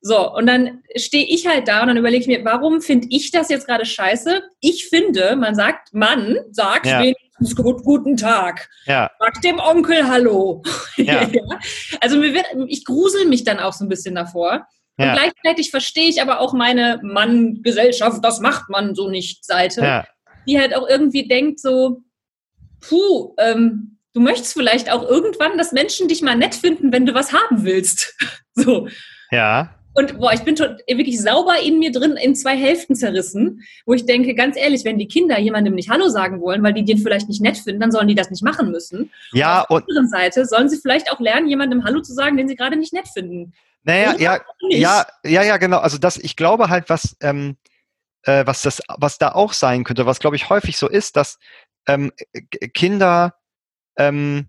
[0.00, 3.30] So, und dann stehe ich halt da und dann überlege ich mir, warum finde ich
[3.30, 4.42] das jetzt gerade scheiße?
[4.60, 7.02] Ich finde, man sagt, Mann sagt ja.
[7.54, 8.68] Gut, guten Tag.
[8.86, 9.10] Ja.
[9.18, 10.62] Sagt dem Onkel Hallo.
[10.96, 11.28] Ja.
[12.00, 14.66] also mir wird, ich grusel mich dann auch so ein bisschen davor.
[14.98, 15.10] Ja.
[15.10, 20.06] Und gleichzeitig verstehe ich aber auch meine Mann-Gesellschaft, das macht man so nicht Seite, ja.
[20.48, 22.02] die halt auch irgendwie denkt so,
[22.80, 27.14] puh, ähm, du möchtest vielleicht auch irgendwann, dass Menschen dich mal nett finden, wenn du
[27.14, 28.16] was haben willst.
[28.54, 28.88] so.
[29.30, 29.75] Ja.
[29.96, 33.94] Und boah, ich bin schon wirklich sauber in mir drin in zwei Hälften zerrissen, wo
[33.94, 36.98] ich denke, ganz ehrlich, wenn die Kinder jemandem nicht Hallo sagen wollen, weil die den
[36.98, 39.10] vielleicht nicht nett finden, dann sollen die das nicht machen müssen.
[39.32, 42.36] Ja, und auf der anderen Seite sollen sie vielleicht auch lernen, jemandem Hallo zu sagen,
[42.36, 43.54] den sie gerade nicht nett finden.
[43.84, 45.78] Naja, ja, ja, ja, ja, genau.
[45.78, 47.56] Also das, ich glaube halt, was, ähm,
[48.24, 51.38] äh, was das, was da auch sein könnte, was glaube ich häufig so ist, dass
[51.88, 52.12] ähm,
[52.74, 53.36] Kinder,
[53.96, 54.48] ähm,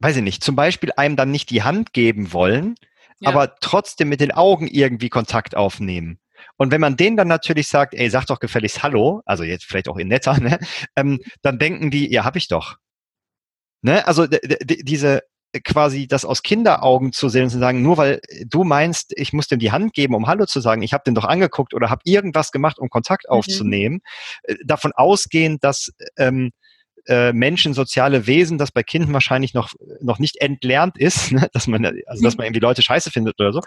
[0.00, 2.74] weiß ich nicht, zum Beispiel einem dann nicht die Hand geben wollen,
[3.20, 3.30] ja.
[3.30, 6.18] aber trotzdem mit den Augen irgendwie Kontakt aufnehmen.
[6.56, 9.88] Und wenn man denen dann natürlich sagt, ey, sag doch gefälligst Hallo, also jetzt vielleicht
[9.88, 10.58] auch in netter, ne,
[10.96, 12.76] ähm, dann denken die, ja, hab ich doch.
[13.82, 14.06] Ne?
[14.06, 15.22] Also diese
[15.64, 19.48] quasi das aus Kinderaugen zu sehen und zu sagen, nur weil du meinst, ich muss
[19.48, 22.00] dem die Hand geben, um Hallo zu sagen, ich habe den doch angeguckt oder habe
[22.04, 23.36] irgendwas gemacht, um Kontakt mhm.
[23.36, 24.00] aufzunehmen,
[24.44, 26.52] äh, davon ausgehend, dass ähm,
[27.06, 31.48] äh, Menschen soziale Wesen, das bei Kindern wahrscheinlich noch, noch nicht entlernt ist, ne?
[31.52, 33.60] dass man, also dass man irgendwie Leute scheiße findet oder so,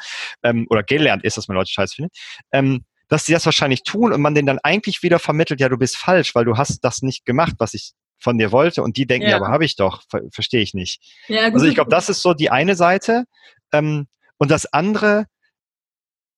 [0.44, 2.16] ähm, oder gelernt ist, dass man Leute scheiße findet,
[2.52, 5.78] ähm, dass sie das wahrscheinlich tun und man denen dann eigentlich wieder vermittelt, ja, du
[5.78, 9.06] bist falsch, weil du hast das nicht gemacht, was ich von dir wollte und die
[9.06, 11.02] denken, ja, ja aber habe ich doch, ver verstehe ich nicht.
[11.28, 13.26] Ja, also ich glaube, das ist so die eine Seite
[13.72, 14.08] ähm,
[14.38, 15.26] und das andere,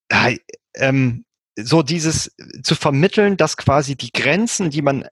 [0.09, 0.37] äh,
[0.75, 5.07] ähm, so dieses zu vermitteln, dass quasi die Grenzen, die man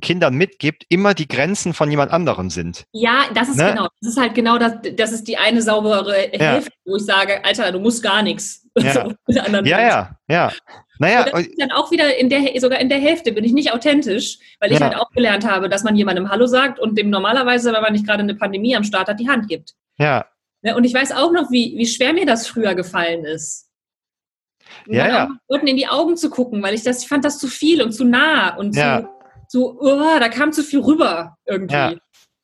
[0.00, 2.84] Kindern mitgibt, immer die Grenzen von jemand anderem sind.
[2.92, 3.70] Ja, das ist ne?
[3.70, 3.88] genau.
[4.00, 6.82] Das ist halt genau das, das ist die eine saubere Hälfte, ja.
[6.84, 8.58] wo ich sage, Alter, du musst gar nichts.
[8.78, 10.52] Ja, so, ja, ja, ja.
[11.00, 13.72] Naja, das ist dann auch wieder in der, sogar in der Hälfte bin ich nicht
[13.72, 14.86] authentisch, weil ich ja.
[14.86, 18.06] halt auch gelernt habe, dass man jemandem Hallo sagt und dem normalerweise, wenn man nicht
[18.06, 19.74] gerade eine Pandemie am Start hat, die Hand gibt.
[19.98, 20.26] Ja.
[20.62, 23.70] Ne, und ich weiß auch noch, wie, wie schwer mir das früher gefallen ist.
[24.86, 25.28] ja, ja.
[25.48, 27.92] Leuten in die Augen zu gucken, weil ich das, ich fand das zu viel und
[27.92, 29.00] zu nah und ja.
[29.00, 29.08] zu,
[29.50, 31.74] zu oh, da kam zu viel rüber irgendwie.
[31.74, 31.94] Ja.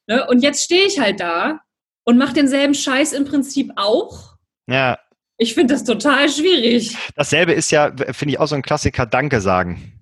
[0.08, 0.26] Ne?
[0.26, 1.60] Und jetzt stehe ich halt da
[2.04, 4.36] und mache denselben Scheiß im Prinzip auch.
[4.68, 4.98] Ja.
[5.38, 6.96] Ich finde das total schwierig.
[7.14, 9.92] Dasselbe ist ja, finde ich, auch so ein Klassiker, Danke sagen.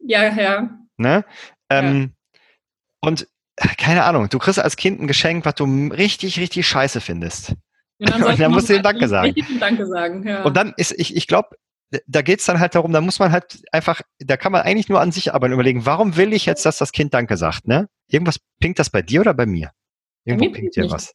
[0.00, 0.70] Ja, ja.
[0.96, 1.24] Ne?
[1.70, 2.38] Ähm, ja.
[3.08, 3.28] Und
[3.78, 7.54] keine Ahnung, du kriegst als Kind ein Geschenk, was du richtig, richtig scheiße findest.
[7.98, 9.34] Und dann, und dann musst du ihm Danke sagen.
[9.58, 10.42] Danke sagen ja.
[10.42, 11.56] Und dann ist, ich, ich glaube,
[12.06, 14.88] da geht es dann halt darum, da muss man halt einfach, da kann man eigentlich
[14.88, 17.68] nur an sich arbeiten und überlegen, warum will ich jetzt, dass das Kind Danke sagt,
[17.68, 17.88] ne?
[18.08, 19.70] Irgendwas pinkt das bei dir oder bei mir?
[20.24, 21.12] Irgendwo pinkt dir was.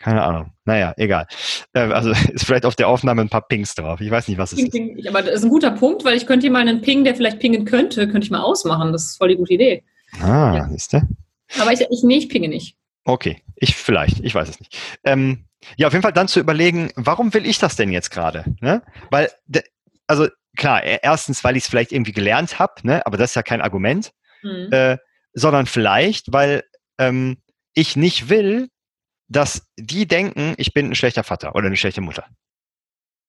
[0.00, 0.52] Keine Ahnung.
[0.64, 1.26] Naja, egal.
[1.74, 4.00] Äh, also ist vielleicht auf der Aufnahme ein paar Pings drauf.
[4.00, 4.72] Ich weiß nicht, was es ist.
[4.72, 5.06] Ping.
[5.06, 7.38] Aber das ist ein guter Punkt, weil ich könnte hier mal einen Ping, der vielleicht
[7.38, 8.92] pingen könnte, könnte ich mal ausmachen.
[8.92, 9.84] Das ist voll die gute Idee.
[10.20, 10.68] Ah, ja.
[10.70, 11.02] siehst du?
[11.58, 12.76] Aber ich, ich, nee, ich pinge nicht.
[13.04, 14.76] Okay, ich vielleicht, ich weiß es nicht.
[15.04, 15.44] Ähm,
[15.76, 18.44] ja, auf jeden Fall dann zu überlegen, warum will ich das denn jetzt gerade?
[18.60, 18.82] Ne?
[19.10, 19.30] Weil,
[20.10, 23.06] also klar, e, erstens, weil ich es vielleicht irgendwie gelernt habe, ne?
[23.06, 24.10] aber das ist ja kein Argument,
[24.42, 24.68] mhm.
[24.72, 24.98] äh,
[25.32, 26.64] sondern vielleicht, weil
[26.98, 27.40] ähm,
[27.74, 28.68] ich nicht will,
[29.28, 32.26] dass die denken, ich bin ein schlechter Vater oder eine schlechte Mutter.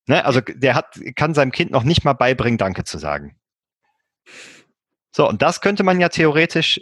[0.07, 0.25] Ne?
[0.25, 3.39] Also der hat, kann seinem Kind noch nicht mal beibringen, Danke zu sagen.
[5.15, 6.81] So, und das könnte man ja theoretisch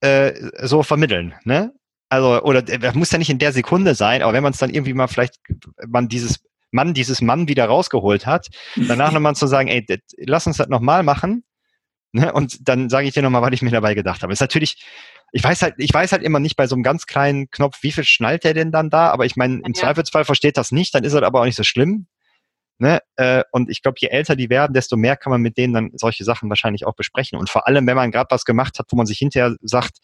[0.00, 1.34] äh, so vermitteln.
[1.44, 1.72] Ne?
[2.10, 4.70] Also, oder das muss ja nicht in der Sekunde sein, aber wenn man es dann
[4.70, 5.40] irgendwie mal vielleicht,
[5.86, 6.40] man dieses
[6.70, 9.86] Mann, dieses Mann wieder rausgeholt hat, danach nochmal zu sagen, ey,
[10.18, 11.44] lass uns das nochmal machen.
[12.12, 12.32] Ne?
[12.32, 14.32] Und dann sage ich dir nochmal, was ich mir dabei gedacht habe.
[14.32, 14.82] ist natürlich,
[15.32, 17.92] ich weiß halt, ich weiß halt immer nicht bei so einem ganz kleinen Knopf, wie
[17.92, 19.80] viel schnallt der denn dann da, aber ich meine, im ja.
[19.80, 22.06] Zweifelsfall versteht das nicht, dann ist es aber auch nicht so schlimm.
[22.78, 23.00] Ne?
[23.16, 25.90] Äh, und ich glaube, je älter die werden, desto mehr kann man mit denen dann
[25.94, 27.38] solche Sachen wahrscheinlich auch besprechen.
[27.38, 29.98] Und vor allem, wenn man gerade was gemacht hat, wo man sich hinterher sagt,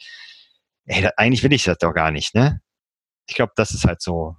[0.87, 2.61] ey, eigentlich will ich das doch gar nicht, ne?
[3.27, 4.37] Ich glaube, das ist halt so.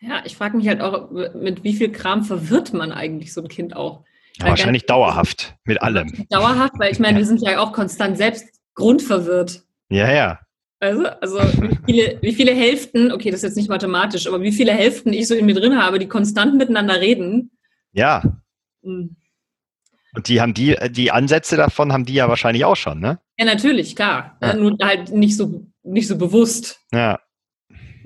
[0.00, 3.48] Ja, ich frage mich halt auch, mit wie viel Kram verwirrt man eigentlich so ein
[3.48, 4.04] Kind auch?
[4.38, 6.26] Ja, wahrscheinlich dauerhaft mit allem.
[6.30, 9.62] Dauerhaft, weil ich meine, wir sind ja auch konstant selbst grundverwirrt.
[9.90, 10.40] Ja, ja.
[10.78, 14.52] Also, also wie, viele, wie viele Hälften, okay, das ist jetzt nicht mathematisch, aber wie
[14.52, 17.50] viele Hälften ich so in mir drin habe, die konstant miteinander reden.
[17.92, 18.22] Ja.
[18.80, 19.16] Mhm.
[20.14, 23.20] Und die haben die, die Ansätze davon haben die ja wahrscheinlich auch schon, ne?
[23.38, 24.38] Ja, natürlich, klar.
[24.42, 24.54] Ja.
[24.54, 26.80] Nur halt nicht so, nicht so bewusst.
[26.92, 27.20] Ja.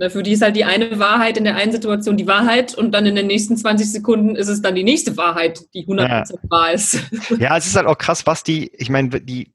[0.08, 3.06] Für die ist halt die eine Wahrheit in der einen Situation die Wahrheit und dann
[3.06, 6.24] in den nächsten 20 Sekunden ist es dann die nächste Wahrheit, die 100% ja.
[6.48, 6.98] wahr ist.
[7.38, 9.50] Ja, es ist halt auch krass, was die, ich meine, die,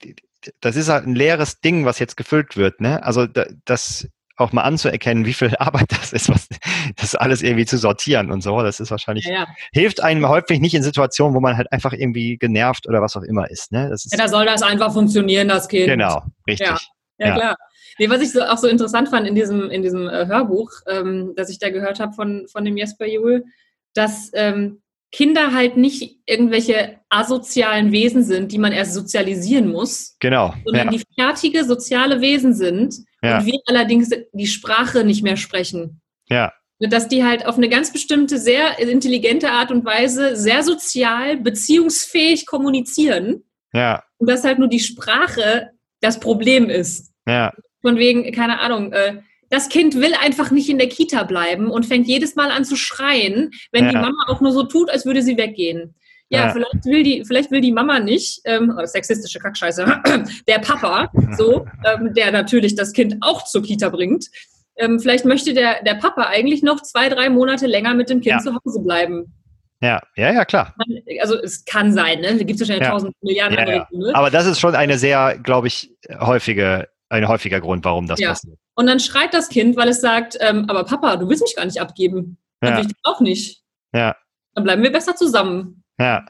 [0.62, 3.04] das ist halt ein leeres Ding, was jetzt gefüllt wird, ne?
[3.04, 3.28] Also
[3.66, 4.08] das
[4.40, 6.48] auch mal anzuerkennen, wie viel Arbeit das ist, was,
[6.96, 8.62] das alles irgendwie zu sortieren und so.
[8.62, 9.48] Das ist wahrscheinlich, ja, ja.
[9.74, 13.24] hilft einem häufig nicht in Situationen, wo man halt einfach irgendwie genervt oder was auch
[13.24, 13.72] immer ist.
[13.72, 13.90] Ne?
[13.90, 15.88] Das ist ja, da soll das einfach funktionieren, das Kind.
[15.88, 16.90] Genau, richtig.
[17.20, 17.56] Ja, klar.
[17.98, 21.34] Nee, was ich so, auch so interessant fand in diesem, in diesem äh, Hörbuch, ähm,
[21.36, 23.44] das ich da gehört habe von, von dem Jesper Juhl,
[23.94, 30.16] dass ähm, Kinder halt nicht irgendwelche asozialen Wesen sind, die man erst sozialisieren muss.
[30.20, 30.54] Genau.
[30.64, 30.98] Sondern ja.
[30.98, 33.40] die fertige soziale Wesen sind ja.
[33.40, 36.02] und wir allerdings die Sprache nicht mehr sprechen.
[36.30, 36.54] Ja.
[36.80, 42.46] Dass die halt auf eine ganz bestimmte, sehr intelligente Art und Weise sehr sozial, beziehungsfähig
[42.46, 43.44] kommunizieren.
[43.74, 44.04] Ja.
[44.18, 47.09] Und dass halt nur die Sprache das Problem ist.
[47.30, 47.54] Ja.
[47.82, 51.86] Von wegen, keine Ahnung, äh, das Kind will einfach nicht in der Kita bleiben und
[51.86, 53.92] fängt jedes Mal an zu schreien, wenn ja.
[53.92, 55.96] die Mama auch nur so tut, als würde sie weggehen.
[56.32, 60.02] Ja, ja, vielleicht will die, vielleicht will die Mama nicht, ähm, oh, sexistische Kackscheiße,
[60.48, 64.26] der Papa, so, ähm, der natürlich das Kind auch zur Kita bringt.
[64.78, 68.36] Ähm, vielleicht möchte der, der Papa eigentlich noch zwei, drei Monate länger mit dem Kind
[68.36, 68.40] ja.
[68.40, 69.34] zu Hause bleiben.
[69.82, 70.76] Ja, ja, ja, klar.
[71.22, 72.38] Also es kann sein, ne?
[72.38, 72.92] Da gibt es wahrscheinlich ja.
[72.92, 74.16] tausend Milliarden ja, andere Gründe.
[74.16, 78.30] Aber das ist schon eine sehr, glaube ich, häufige, ein häufiger Grund, warum das ja.
[78.30, 78.58] passiert.
[78.76, 81.66] Und dann schreit das Kind, weil es sagt, ähm, aber Papa, du willst mich gar
[81.66, 82.38] nicht abgeben.
[82.62, 82.78] Dann ja.
[82.78, 83.64] will ich dich auch nicht.
[83.94, 84.16] Ja.
[84.54, 85.84] Dann bleiben wir besser zusammen.
[86.00, 86.26] Ja.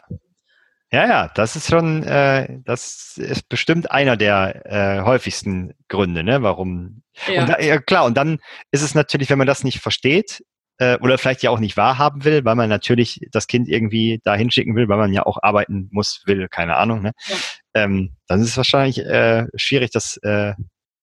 [0.91, 6.41] Ja, ja, das ist schon, äh, das ist bestimmt einer der äh, häufigsten Gründe, ne,
[6.41, 7.03] warum.
[7.27, 7.41] Ja.
[7.41, 8.39] Und da, ja, klar, und dann
[8.71, 10.43] ist es natürlich, wenn man das nicht versteht
[10.79, 14.35] äh, oder vielleicht ja auch nicht wahrhaben will, weil man natürlich das Kind irgendwie da
[14.35, 17.35] hinschicken will, weil man ja auch arbeiten muss, will, keine Ahnung, ne, ja.
[17.75, 20.53] ähm, dann ist es wahrscheinlich äh, schwierig, das äh,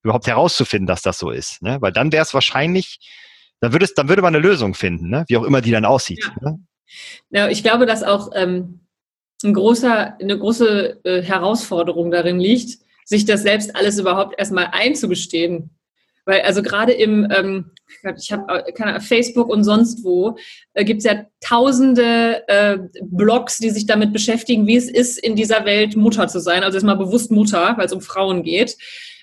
[0.07, 1.63] überhaupt herauszufinden, dass das so ist.
[1.63, 1.79] Ne?
[1.81, 2.99] Weil dann wäre es wahrscheinlich,
[3.61, 5.25] dann würde es, dann würde man eine Lösung finden, ne?
[5.29, 6.31] wie auch immer die dann aussieht.
[6.43, 6.51] Ja.
[6.51, 6.59] Ne?
[7.31, 8.87] ja ich glaube, dass auch ähm,
[9.45, 15.76] ein großer, eine große äh, Herausforderung darin liegt, sich das selbst alles überhaupt erstmal einzugestehen.
[16.27, 17.71] Weil also gerade im, ähm,
[18.17, 20.37] ich habe äh, Facebook und sonst wo,
[20.75, 25.37] äh, gibt es ja tausende äh, Blogs, die sich damit beschäftigen, wie es ist, in
[25.37, 26.63] dieser Welt Mutter zu sein.
[26.63, 28.77] Also erstmal bewusst Mutter, weil es um Frauen geht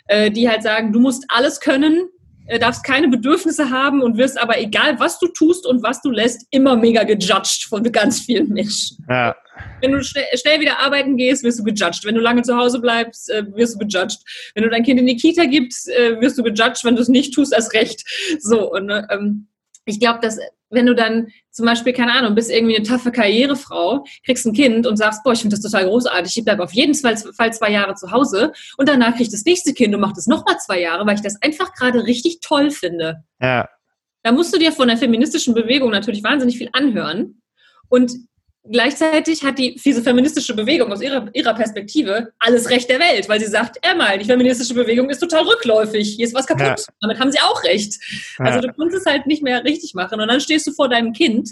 [0.08, 2.10] äh, die halt sagen, du musst alles können,
[2.48, 6.10] äh, darfst keine Bedürfnisse haben und wirst aber, egal was du tust und was du
[6.12, 9.06] lässt, immer mega gejudged von ganz vielen Menschen.
[9.10, 9.36] Ja.
[9.82, 12.06] Wenn du schnell, schnell wieder arbeiten gehst, wirst du gejudged.
[12.06, 14.20] Wenn du lange zu Hause bleibst, äh, wirst du gejudged.
[14.56, 16.84] Wenn du dein Kind in die Kita gibst, äh, wirst du gejudged.
[16.84, 18.04] Wenn du es nicht tust, erst recht.
[18.40, 19.48] So, und ähm,
[19.86, 20.40] ich glaube, dass
[20.74, 24.88] wenn du dann zum Beispiel, keine Ahnung, bist irgendwie eine taffe Karrierefrau, kriegst ein Kind
[24.88, 27.72] und sagst, boah, ich finde das total großartig, ich bleibe auf jeden Fall, Fall zwei
[27.72, 31.06] Jahre zu Hause und danach kriegt das nächste Kind und macht es nochmal zwei Jahre,
[31.06, 33.24] weil ich das einfach gerade richtig toll finde.
[33.40, 33.70] Ja.
[34.24, 37.42] Da musst du dir von der feministischen Bewegung natürlich wahnsinnig viel anhören.
[37.90, 38.14] Und
[38.70, 43.40] Gleichzeitig hat die, diese feministische Bewegung aus ihrer, ihrer Perspektive alles Recht der Welt, weil
[43.42, 46.80] sie sagt, Emma, die feministische Bewegung ist total rückläufig, hier ist was kaputt.
[46.80, 46.94] Ja.
[47.02, 47.96] Damit haben sie auch recht.
[48.40, 48.46] Ja.
[48.46, 50.22] Also du kannst es halt nicht mehr richtig machen.
[50.22, 51.50] Und dann stehst du vor deinem Kind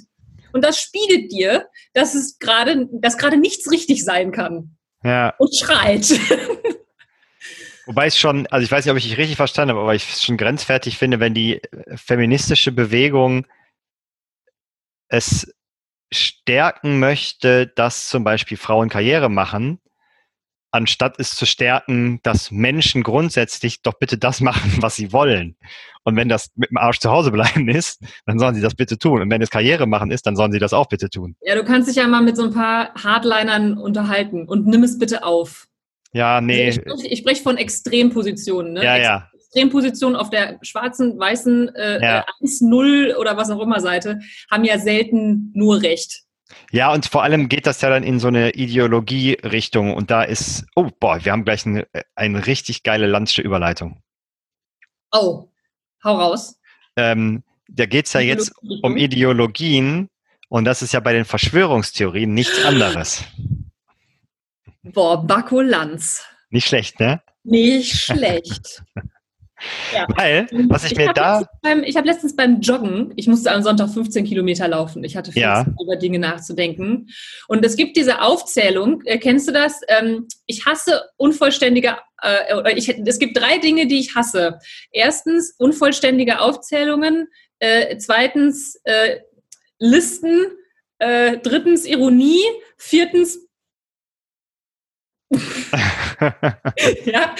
[0.54, 4.78] und das spiegelt dir, dass es gerade, dass gerade nichts richtig sein kann.
[5.04, 5.34] Ja.
[5.38, 6.08] Und schreit.
[7.88, 10.10] Wobei es schon, also ich weiß nicht, ob ich dich richtig verstanden habe, aber ich
[10.10, 11.62] es schon grenzwertig finde, wenn die
[11.96, 13.46] feministische Bewegung
[15.10, 15.52] es
[16.14, 19.80] stärken möchte, dass zum Beispiel Frauen Karriere machen,
[20.72, 25.58] anstatt es zu stärken, dass Menschen grundsätzlich doch bitte das machen, was sie wollen.
[26.04, 28.98] Und wenn das mit dem Arsch zu Hause bleiben ist, dann sollen sie das bitte
[28.98, 29.22] tun.
[29.22, 31.36] Und wenn es Karriere machen ist, dann sollen sie das auch bitte tun.
[31.42, 34.98] Ja, du kannst dich ja mal mit so ein paar Hardlinern unterhalten und nimm es
[34.98, 35.68] bitte auf.
[36.14, 36.66] Ja, nee.
[36.66, 38.74] Also ich spreche sprech von Extrempositionen.
[38.74, 38.84] Ne?
[38.84, 39.31] Ja, ja.
[39.52, 42.26] Extrempositionen auf der schwarzen, weißen äh, ja.
[42.42, 46.24] 1-0 äh, oder was auch immer Seite haben ja selten nur Recht.
[46.72, 50.66] Ja, und vor allem geht das ja dann in so eine Ideologie-Richtung und da ist,
[50.76, 51.86] oh boah, wir haben gleich eine,
[52.16, 54.02] eine richtig geile landsche Überleitung.
[55.12, 55.50] Oh,
[56.04, 56.58] hau raus.
[56.96, 60.10] Ähm, da geht es ja jetzt um Ideologien
[60.48, 63.24] und das ist ja bei den Verschwörungstheorien nichts anderes.
[64.84, 66.24] Boah, Bakulanz.
[66.50, 67.22] Nicht schlecht, ne?
[67.44, 68.84] Nicht schlecht.
[69.94, 70.08] Ja.
[70.16, 71.48] Weil, was ich, ich mir da.
[71.62, 75.04] Beim, ich habe letztens beim Joggen, ich musste am Sonntag 15 Kilometer laufen.
[75.04, 75.66] Ich hatte viel ja.
[75.82, 77.10] über Dinge nachzudenken.
[77.48, 79.82] Und es gibt diese Aufzählung, äh, kennst du das?
[79.88, 84.60] Ähm, ich hasse unvollständige, äh, ich, es gibt drei Dinge, die ich hasse.
[84.92, 87.28] Erstens unvollständige Aufzählungen.
[87.60, 89.20] Äh, zweitens äh,
[89.80, 90.46] Listen.
[91.00, 92.44] Äh, drittens Ironie.
[92.78, 93.40] Viertens
[97.06, 97.36] ja.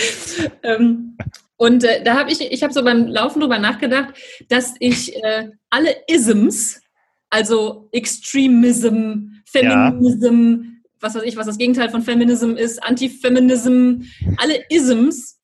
[0.64, 1.18] Ähm,
[1.62, 4.16] und äh, da habe ich, ich habe so beim Laufen drüber nachgedacht,
[4.50, 6.82] dass ich äh, alle Isms,
[7.30, 10.72] also Extremism, Feminism, ja.
[11.02, 14.06] was weiß ich, was das Gegenteil von Feminism ist, Antifeminism,
[14.38, 15.40] alle Isms,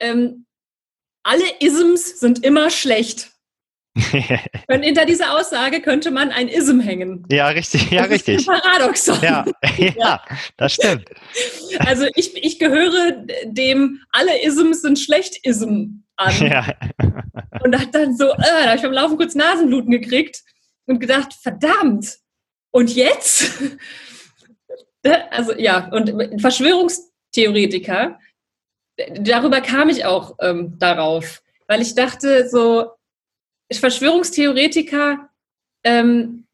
[0.00, 0.44] ähm,
[1.22, 3.32] alle Isms sind immer schlecht.
[4.68, 7.24] Und hinter dieser Aussage könnte man ein Ism hängen.
[7.30, 7.90] Ja, richtig.
[7.90, 8.36] Ja, das richtig.
[8.36, 9.18] Ist ein Paradoxon.
[9.22, 9.44] Ja,
[9.96, 10.22] ja,
[10.56, 11.08] das stimmt.
[11.78, 16.34] Also ich, ich gehöre dem alle Isms sind schlecht Ism an.
[16.46, 16.74] Ja.
[17.62, 20.42] Und hat dann so, äh, da habe ich beim Laufen kurz Nasenbluten gekriegt
[20.86, 22.18] und gedacht, verdammt.
[22.70, 23.52] Und jetzt?
[25.30, 28.18] also ja, und Verschwörungstheoretiker,
[29.20, 32.90] darüber kam ich auch ähm, darauf, weil ich dachte so,
[33.72, 35.28] Verschwörungstheoretiker
[35.82, 36.46] ähm,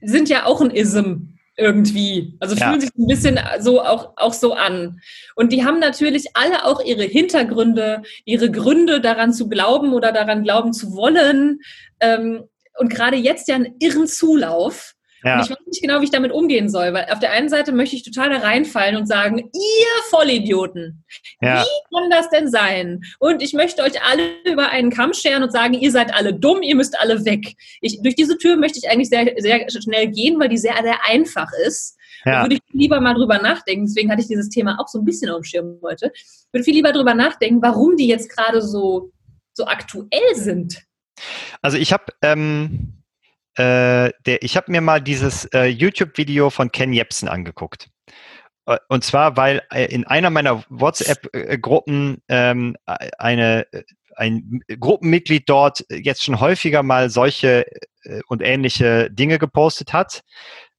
[0.00, 2.36] sind ja auch ein Ism irgendwie.
[2.40, 2.80] Also fühlen ja.
[2.80, 5.00] sich ein bisschen so auch, auch so an.
[5.34, 10.42] Und die haben natürlich alle auch ihre Hintergründe, ihre Gründe daran zu glauben oder daran
[10.42, 11.60] glauben zu wollen.
[12.00, 12.44] Ähm,
[12.78, 14.94] und gerade jetzt ja einen irren Zulauf.
[15.24, 15.36] Ja.
[15.36, 17.72] Und ich weiß nicht genau, wie ich damit umgehen soll, weil auf der einen Seite
[17.72, 21.04] möchte ich total da reinfallen und sagen, ihr Vollidioten,
[21.40, 21.62] ja.
[21.62, 23.02] wie kann das denn sein?
[23.18, 26.62] Und ich möchte euch alle über einen Kamm scheren und sagen, ihr seid alle dumm,
[26.62, 27.54] ihr müsst alle weg.
[27.80, 30.98] Ich, durch diese Tür möchte ich eigentlich sehr, sehr schnell gehen, weil die sehr, sehr
[31.06, 31.96] einfach ist.
[32.24, 32.32] Ja.
[32.32, 35.04] Da würde ich lieber mal drüber nachdenken, deswegen hatte ich dieses Thema auch so ein
[35.04, 38.62] bisschen auf dem Schirm heute, ich würde viel lieber drüber nachdenken, warum die jetzt gerade
[38.62, 39.10] so,
[39.54, 40.82] so aktuell sind.
[41.62, 43.01] Also ich habe ähm
[43.56, 47.88] äh, der, ich habe mir mal dieses äh, YouTube-Video von Ken Jebsen angeguckt.
[48.66, 52.76] Äh, und zwar, weil äh, in einer meiner WhatsApp-Gruppen ähm,
[53.18, 53.66] eine,
[54.16, 57.66] ein Gruppenmitglied dort jetzt schon häufiger mal solche
[58.04, 60.22] äh, und ähnliche Dinge gepostet hat,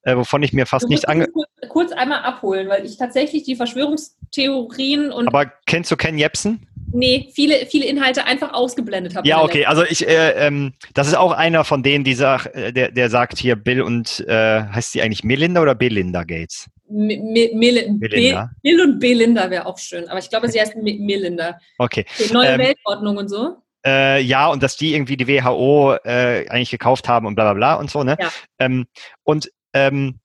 [0.04, 1.28] äh, wovon ich mir fast nicht ange...
[1.70, 5.28] Kurz einmal abholen, weil ich tatsächlich die Verschwörungstheorien und...
[5.28, 6.68] Aber kennst du Ken Jebsen?
[6.94, 9.28] Nee, viele, viele Inhalte einfach ausgeblendet habe.
[9.28, 9.66] Ja, okay.
[9.66, 13.10] Also ich, äh, ähm, das ist auch einer von denen, die sagt, äh, der, der
[13.10, 16.68] sagt hier Bill und äh, heißt die eigentlich Melinda oder Belinda Gates?
[16.90, 18.52] M Melinda.
[18.62, 21.58] Bill und Belinda wäre auch schön, aber ich glaube, sie heißt Melinda.
[21.80, 22.06] Okay.
[22.20, 23.58] okay neue ähm, Weltordnung und so.
[23.86, 27.54] Äh, ja, und dass die irgendwie die WHO äh, eigentlich gekauft haben und bla bla
[27.54, 28.16] bla und so, ne?
[28.20, 28.30] Ja.
[28.60, 28.86] Ähm,
[29.24, 30.20] und ähm,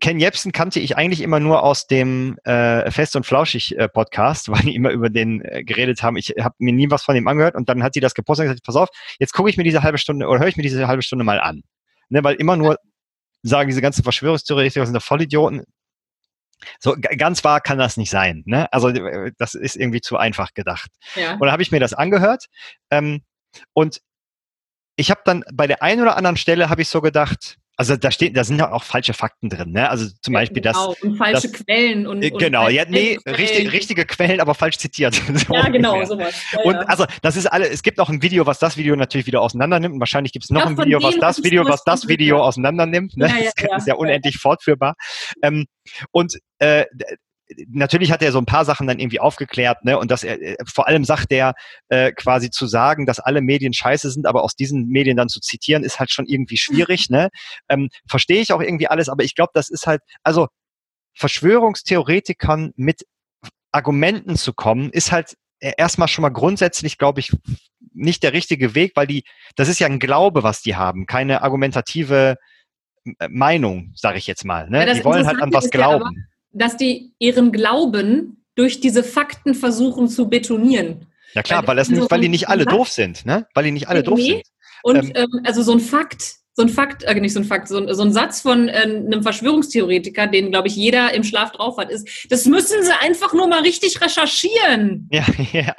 [0.00, 4.48] Ken Jebsen kannte ich eigentlich immer nur aus dem äh, Fest und Flauschig äh, Podcast,
[4.52, 6.16] weil die immer über den äh, geredet haben.
[6.16, 8.50] Ich habe mir nie was von ihm angehört und dann hat sie das gepostet und
[8.50, 10.88] gesagt, pass auf, jetzt gucke ich mir diese halbe Stunde oder höre ich mir diese
[10.88, 11.62] halbe Stunde mal an.
[12.10, 12.78] Ne, weil immer nur
[13.42, 15.64] sagen diese ganzen Verschwörungstheoretiker sind doch Vollidioten.
[16.80, 18.42] So ganz wahr kann das nicht sein.
[18.46, 18.72] Ne?
[18.72, 20.90] Also äh, das ist irgendwie zu einfach gedacht.
[21.14, 21.34] Ja.
[21.34, 22.46] Und dann habe ich mir das angehört
[22.90, 23.22] ähm,
[23.74, 24.00] und
[24.96, 28.10] ich habe dann bei der einen oder anderen Stelle habe ich so gedacht, also da
[28.10, 29.88] steht, da sind ja auch falsche Fakten drin, ne?
[29.88, 30.88] Also zum ja, Beispiel genau.
[30.88, 31.00] das.
[31.00, 35.14] Und falsche das, Quellen und, genau, und ja, nee, richtig, richtige Quellen, aber falsch zitiert.
[35.34, 36.06] so ja, genau, ungefähr.
[36.08, 36.42] sowas.
[36.52, 39.28] Ja, und also das ist alle, es gibt auch ein Video, was das Video natürlich
[39.28, 39.94] wieder auseinander nimmt.
[39.94, 42.84] Und wahrscheinlich gibt es noch ja, ein Video, was das Video, was das Video auseinander
[42.84, 43.16] nimmt.
[43.16, 43.28] Ne?
[43.28, 44.96] Ja, das ist ja unendlich fortführbar.
[45.42, 45.66] Ähm,
[46.10, 46.84] und äh,
[47.68, 49.98] natürlich hat er so ein paar Sachen dann irgendwie aufgeklärt, ne?
[49.98, 51.54] Und dass er äh, vor allem sagt er
[51.88, 55.40] äh, quasi zu sagen, dass alle Medien scheiße sind, aber aus diesen Medien dann zu
[55.40, 57.30] zitieren, ist halt schon irgendwie schwierig, ne?
[57.68, 60.48] Ähm, Verstehe ich auch irgendwie alles, aber ich glaube, das ist halt, also
[61.14, 63.02] Verschwörungstheoretikern mit
[63.72, 67.32] Argumenten zu kommen, ist halt äh, erstmal schon mal grundsätzlich, glaube ich,
[67.92, 69.24] nicht der richtige Weg, weil die,
[69.56, 72.36] das ist ja ein Glaube, was die haben, keine argumentative
[73.28, 74.68] Meinung, sage ich jetzt mal.
[74.68, 74.86] Ne?
[74.86, 80.08] Ja, die wollen halt an was glauben dass die ihren Glauben durch diese Fakten versuchen
[80.08, 81.06] zu betonieren.
[81.34, 83.46] Ja klar, weil, das nicht, weil die nicht alle doof sind, ne?
[83.54, 84.42] Weil die nicht alle nee, doof sind.
[84.82, 87.68] Und ähm, ähm, also so ein Fakt, so ein Fakt, äh, nicht so ein Fakt,
[87.68, 91.52] so ein, so ein Satz von äh, einem Verschwörungstheoretiker, den, glaube ich, jeder im Schlaf
[91.52, 95.08] drauf hat, ist, das müssen sie einfach nur mal richtig recherchieren.
[95.18, 95.74] Ja, ja.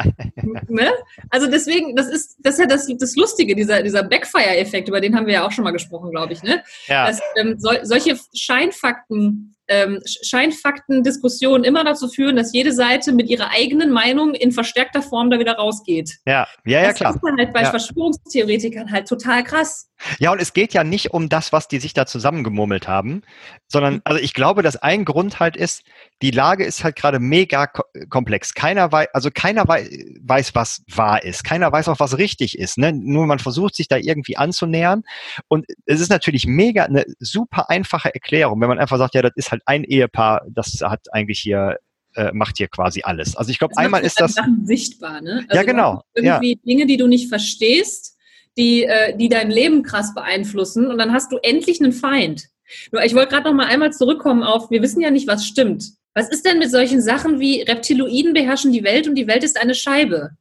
[0.67, 0.91] Ne?
[1.29, 5.15] Also deswegen, das ist, das ist ja das, das Lustige, dieser, dieser Backfire-Effekt, über den
[5.15, 6.63] haben wir ja auch schon mal gesprochen, glaube ich, ne?
[6.87, 7.07] Ja.
[7.07, 13.51] Dass, ähm, so, solche Scheinfakten ähm, Scheinfakten-Diskussionen immer dazu führen, dass jede Seite mit ihrer
[13.51, 16.17] eigenen Meinung in verstärkter Form da wieder rausgeht.
[16.25, 17.15] Ja, ja, ja, das klar.
[17.15, 17.69] ist dann halt bei Ja.
[17.69, 19.89] Verschwörungstheoretikern halt total krass.
[20.17, 23.21] Ja, und es geht ja nicht um das, was die sich da zusammengemurmelt haben,
[23.67, 25.83] sondern, also ich glaube, dass ein Grund halt ist,
[26.21, 28.53] die Lage ist halt gerade mega ko komplex.
[28.53, 29.89] Keiner weiß, also keiner wei
[30.21, 31.43] weiß, was wahr ist.
[31.43, 32.77] Keiner weiß auch, was richtig ist.
[32.77, 32.93] Ne?
[32.93, 35.03] Nur man versucht sich da irgendwie anzunähern.
[35.47, 39.33] Und es ist natürlich mega eine super einfache Erklärung, wenn man einfach sagt, ja, das
[39.35, 41.77] ist halt ein Ehepaar, das hat eigentlich hier
[42.15, 43.35] äh, macht hier quasi alles.
[43.35, 45.45] Also ich glaube, einmal ist das Sachen sichtbar, ne?
[45.51, 48.17] Ja, du genau, Irgendwie Dinge, die du nicht verstehst,
[48.57, 52.49] die, äh, die dein Leben krass beeinflussen und dann hast du endlich einen Feind.
[52.91, 55.85] Nur, ich wollte gerade noch mal einmal zurückkommen auf, wir wissen ja nicht, was stimmt.
[56.13, 59.59] Was ist denn mit solchen Sachen wie Reptiloiden beherrschen die Welt und die Welt ist
[59.59, 60.31] eine Scheibe?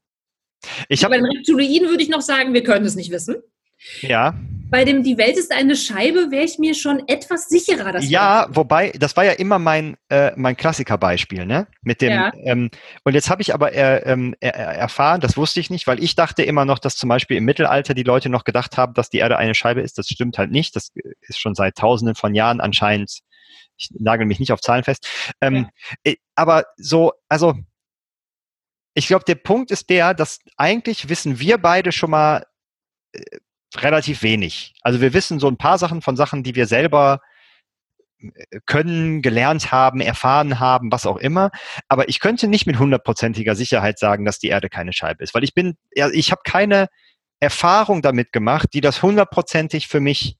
[0.88, 3.36] ich Bei habe den Reptiloiden würde ich noch sagen, wir können es nicht wissen.
[4.00, 4.34] Ja
[4.70, 7.92] Bei dem Die Welt ist eine Scheibe wäre ich mir schon etwas sicherer.
[7.92, 11.66] Dass Ja, wobei, das war ja immer mein, äh, mein Klassikerbeispiel, ne?
[11.82, 12.32] Mit dem, Ja.
[12.44, 12.70] ähm,
[13.04, 14.02] und jetzt habe ich aber äh,
[14.40, 17.44] er- erfahren, das wusste ich nicht, weil ich dachte immer noch, dass zum Beispiel im
[17.44, 19.96] Mittelalter die Leute noch gedacht haben, dass die Erde eine Scheibe ist.
[19.96, 20.76] Das stimmt halt nicht.
[20.76, 20.90] Das
[21.22, 23.20] ist schon seit tausenden von Jahren anscheinend,
[23.78, 25.08] ich nagel mich nicht auf Zahlen fest.
[25.40, 25.68] Ähm,
[26.04, 27.54] äh, aber so, also
[28.94, 32.44] ich glaube, der Punkt ist der, dass eigentlich wissen wir beide schon mal
[33.12, 33.20] äh,
[33.76, 34.74] relativ wenig.
[34.82, 37.20] Also wir wissen so ein paar Sachen von Sachen, die wir selber
[38.20, 41.50] äh, können, gelernt haben, erfahren haben, was auch immer.
[41.88, 45.44] Aber ich könnte nicht mit hundertprozentiger Sicherheit sagen, dass die Erde keine Scheibe ist, weil
[45.44, 46.88] ich bin, ja, ich habe keine
[47.40, 50.36] Erfahrung damit gemacht, die das hundertprozentig für mich,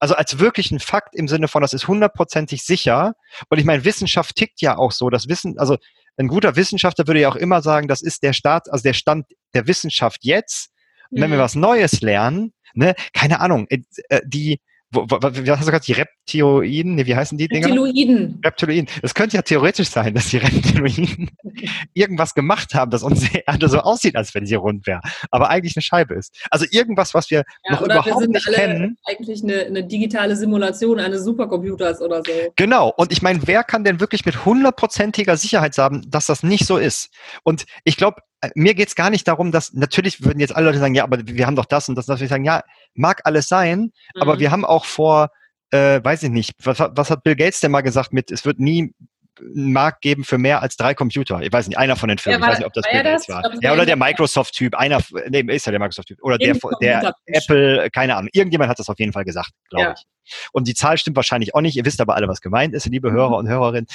[0.00, 3.12] also als wirklichen Fakt im Sinne von, das ist hundertprozentig sicher.
[3.50, 5.10] Und ich meine, Wissenschaft tickt ja auch so.
[5.10, 5.76] Das Wissen, also
[6.16, 9.26] ein guter Wissenschaftler würde ja auch immer sagen, das ist der Start, also der Stand
[9.54, 10.70] der Wissenschaft jetzt.
[11.10, 11.42] Und wenn wir Mhm.
[11.42, 13.78] was Neues lernen, ne, keine Ahnung, äh,
[14.08, 14.60] äh, die,
[14.92, 17.68] was hast du gesagt, die Reptiloiden, nee, wie heißen die Dinger?
[17.68, 18.40] Reptiloiden.
[18.44, 18.88] Reptiloiden.
[19.02, 21.30] Es könnte ja theoretisch sein, dass die Reptiloiden
[21.94, 25.76] irgendwas gemacht haben, dass unsere Erde so aussieht, als wenn sie rund wäre, aber eigentlich
[25.76, 26.36] eine Scheibe ist.
[26.50, 28.96] Also irgendwas, was wir Ja, noch oder wir überhaupt sind nicht alle kennen.
[29.04, 32.32] eigentlich eine, eine digitale Simulation eines Supercomputers oder so.
[32.56, 32.92] Genau.
[32.96, 36.78] Und ich meine, wer kann denn wirklich mit hundertprozentiger Sicherheit sagen, dass das nicht so
[36.78, 37.10] ist?
[37.44, 38.22] Und ich glaube,
[38.54, 41.46] mir geht's gar nicht darum, dass natürlich würden jetzt alle Leute sagen, ja, aber wir
[41.46, 42.08] haben doch das und das.
[42.08, 42.20] Und das.
[42.20, 42.62] Wir sagen, ja,
[42.94, 44.40] mag alles sein, aber Mhm.
[44.40, 45.30] wir haben auch vor,
[45.70, 48.44] äh, weiß ich nicht, was, hat- was hat Bill Gates denn mal gesagt mit, es
[48.44, 48.92] wird nie
[49.40, 51.40] einen Markt geben für mehr als drei Computer.
[51.40, 53.28] Ich weiß nicht, einer von den Firmen, Ja, ich weiß nicht, ob das Bill Gates
[53.28, 53.42] war.
[53.62, 53.86] Ja, oder er.
[53.86, 56.18] der Microsoft-Typ, einer, nee, ist ja der Microsoft-Typ.
[56.22, 57.14] Oder der, der.
[57.26, 59.94] Apple, keine Ahnung, irgendjemand hat das auf jeden Fall gesagt, glaube Ja.
[59.96, 60.04] ich.
[60.52, 61.76] Und die Zahl stimmt wahrscheinlich auch nicht.
[61.76, 63.14] Ihr wisst aber alle, was gemeint ist, liebe Mhm.
[63.14, 63.86] Hörer und Hörerinnen.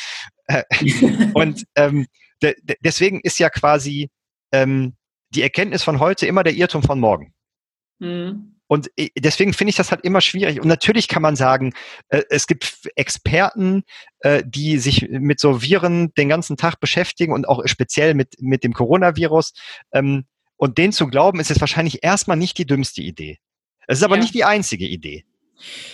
[0.47, 0.63] Äh,
[1.35, 2.07] und ähm,
[2.41, 4.09] de, de, deswegen ist ja quasi
[4.63, 4.93] ähm,
[5.31, 7.33] die Erkenntnis von heute immer der Irrtum von morgen.
[7.99, 8.51] Mhm.
[8.67, 10.59] Und i- deswegen finde ich das halt immer schwierig.
[10.59, 11.73] Und natürlich kann man sagen,
[12.09, 13.83] äh, es gibt Experten,
[14.21, 18.63] äh, die sich mit so Viren den ganzen Tag beschäftigen und auch speziell mit, mit
[18.63, 19.53] dem Coronavirus.
[19.93, 20.25] Ähm,
[20.57, 23.37] und denen zu glauben, ist jetzt wahrscheinlich erstmal nicht die dümmste Idee.
[23.87, 24.21] Es ist aber Ja.
[24.21, 25.25] nicht die einzige Idee.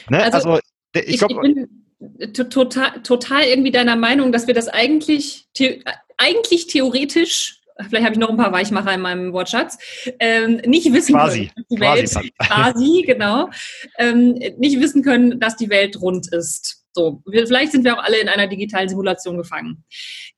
[0.09, 0.23] Ne?
[0.23, 0.59] Also, Also,
[0.93, 5.83] ich Ich, glaube, bin to- total, total irgendwie deiner Meinung, dass wir das eigentlich, the
[6.17, 9.77] eigentlich theoretisch, vielleicht habe ich noch ein paar Weichmacher in meinem Wortschatz,
[10.19, 13.49] ähm, nicht wissen Quasi, können, dass die quasi Welt, quasi, genau,
[13.97, 16.83] ähm, nicht wissen können, dass die Welt rund ist.
[16.93, 19.83] So, wir, vielleicht sind wir auch alle in einer digitalen Simulation gefangen.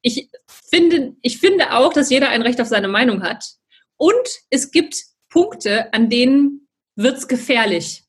[0.01, 0.29] Ich
[0.69, 3.43] finde, ich finde auch, dass jeder ein Recht auf seine Meinung hat.
[3.97, 4.95] Und es gibt
[5.29, 8.02] Punkte, an denen wird's gefährlich.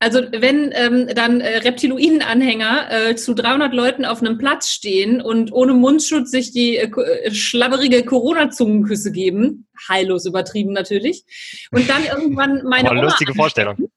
[0.00, 5.52] Also wenn ähm, dann äh, Reptiloiden-Anhänger äh, zu 300 Leuten auf einem Platz stehen und
[5.52, 11.24] ohne Mundschutz sich die äh, äh, schlabberige Corona-Zungenküsse geben, heillos übertrieben natürlich,
[11.72, 13.90] und dann irgendwann meine Oma lustige Vorstellung.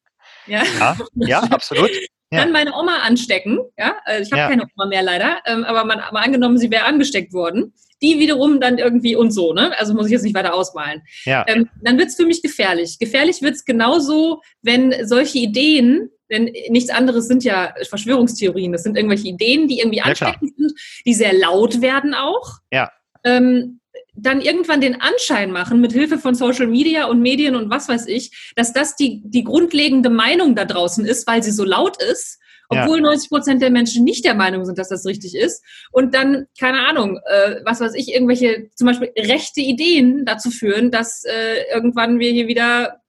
[0.47, 1.91] ja, Ja, ja, absolut.
[2.33, 2.39] Ja.
[2.43, 4.47] dann meine Oma anstecken, ja, äh, ich habe Ja.
[4.47, 8.59] keine Oma mehr leider, ähm, aber man, mal angenommen, sie wäre angesteckt worden, die wiederum
[8.59, 9.77] dann irgendwie und so, ne?
[9.77, 11.01] Also muss ich jetzt nicht weiter ausmalen.
[11.25, 11.45] Ja.
[11.47, 12.97] Ähm, dann wird's für mich gefährlich.
[12.99, 19.27] Gefährlich wird's genauso, wenn solche Ideen, denn nichts anderes sind ja Verschwörungstheorien, das sind irgendwelche
[19.27, 20.73] Ideen, die irgendwie Ja, ansteckend sind,
[21.05, 22.59] die sehr laut werden auch.
[22.71, 22.91] Ja.
[23.23, 23.79] Ähm,
[24.13, 28.07] dann irgendwann den Anschein machen, mit Hilfe von Social Media und Medien und was weiß
[28.07, 32.39] ich, dass das die, die grundlegende Meinung da draußen ist, weil sie so laut ist,
[32.71, 32.83] Ja.
[32.83, 35.63] obwohl 90 Prozent der Menschen nicht der Meinung sind, dass das richtig ist.
[35.91, 40.91] Und dann, keine Ahnung, äh, was weiß ich, irgendwelche zum Beispiel rechte Ideen dazu führen,
[40.91, 43.01] dass äh, irgendwann wir hier wieder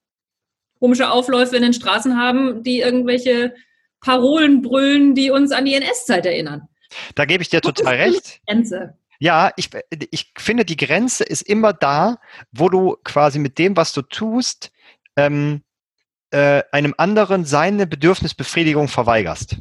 [0.78, 3.54] komische Aufläufe in den Straßen haben, die irgendwelche
[4.00, 6.68] Parolen brüllen, die uns an die NS-Zeit erinnern.
[7.14, 8.40] Da gebe ich dir total recht.
[8.46, 8.98] Grenze.
[9.20, 9.70] Ja, ich,
[10.10, 12.18] ich finde, die Grenze ist immer da,
[12.50, 14.72] wo du quasi mit dem, was du tust,
[15.16, 15.62] ähm,
[16.32, 19.58] äh, einem anderen seine Bedürfnisbefriedigung verweigerst.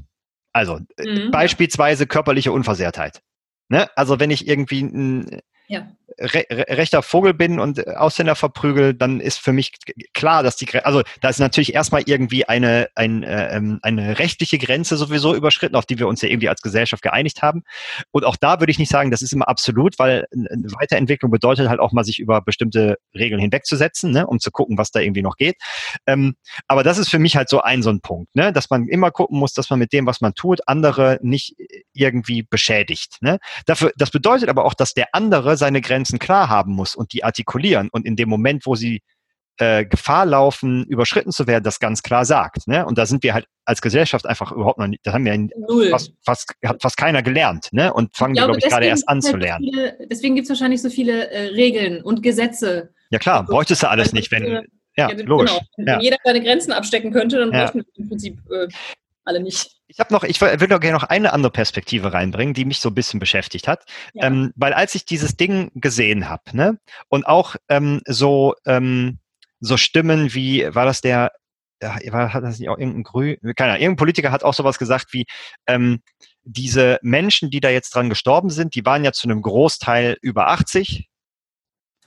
[0.54, 1.32] Also äh, mhm.
[1.32, 3.22] beispielsweise körperliche Unversehrtheit.
[3.70, 3.90] Ne?
[3.96, 5.42] Also wenn ich irgendwie ein,
[5.72, 5.88] ja.
[6.20, 9.72] re rechter Vogel bin und Ausländer verprügel, dann ist für mich
[10.14, 14.58] klar, dass die, also da ist natürlich erstmal irgendwie eine, ein, äh, ähm, eine rechtliche
[14.58, 17.64] Grenze sowieso überschritten, auf die wir uns ja irgendwie als Gesellschaft geeinigt haben.
[18.12, 21.70] Und auch da würde ich nicht sagen, das ist immer absolut, weil eine Weiterentwicklung bedeutet
[21.70, 25.22] halt auch mal, sich über bestimmte Regeln hinwegzusetzen, ne, um zu gucken, was da irgendwie
[25.22, 25.56] noch geht.
[26.06, 26.36] Ähm,
[26.68, 29.12] aber das ist für mich halt so ein, so ein Punkt, ne, dass man immer
[29.12, 31.56] gucken muss, dass man mit dem, was man tut, andere nicht
[31.94, 33.18] irgendwie beschädigt.
[33.22, 33.40] Ne?
[33.66, 37.24] Dafür, das bedeutet aber auch, dass der andere seine Grenzen klar haben muss und die
[37.24, 39.02] artikulieren und in dem Moment, wo sie
[39.58, 42.68] äh, Gefahr laufen, überschritten zu werden, das ganz klar sagt.
[42.68, 42.84] Ne?
[42.84, 46.14] Und da sind wir halt als Gesellschaft einfach überhaupt noch nicht, das haben wir fast,
[46.26, 47.94] fast, hat fast keiner gelernt ne?
[47.94, 49.70] und fangen, glaube, ich, gerade erst an zu halt lernen.
[49.72, 52.90] Viele, deswegen gibt es wahrscheinlich so viele äh, Regeln und Gesetze.
[53.12, 55.52] Ja klar, also, bräuchtest du alles nicht, wenn, ja, ja logisch.
[55.52, 55.68] Genau.
[55.78, 56.00] Wenn ja.
[56.00, 57.60] jeder seine Grenzen abstecken könnte, dann ja.
[57.60, 58.68] bräuchten wir im Prinzip äh,
[59.26, 59.81] alle nicht.
[59.92, 62.90] Ich habe noch, ich will noch gerne noch eine andere Perspektive reinbringen, die mich so
[62.90, 63.84] ein bisschen beschäftigt hat,
[64.14, 64.28] ja.
[64.28, 66.80] ähm, weil als ich dieses Ding gesehen habe, ne,
[67.10, 69.20] und auch ähm, so ähm,
[69.60, 71.34] so Stimmen wie war das der,
[71.82, 75.12] war, hat das nicht auch irgendein Grün, keine Ahnung, irgendein Politiker hat auch sowas gesagt
[75.12, 75.26] wie
[75.68, 76.02] ähm,
[76.44, 80.48] diese Menschen, die da jetzt dran gestorben sind, die waren ja zu einem Großteil über
[80.48, 81.10] 80,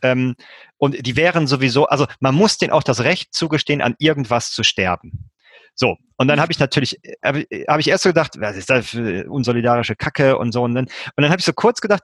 [0.03, 0.37] ähm,
[0.77, 4.63] und die wären sowieso, also man muss denen auch das Recht zugestehen, an irgendwas zu
[4.63, 5.31] sterben.
[5.75, 8.87] So, und dann habe ich natürlich, habe hab ich erst so gedacht, was ist das
[8.87, 10.63] für unsolidarische Kacke und so.
[10.63, 12.03] Und dann, und dann habe ich so kurz gedacht,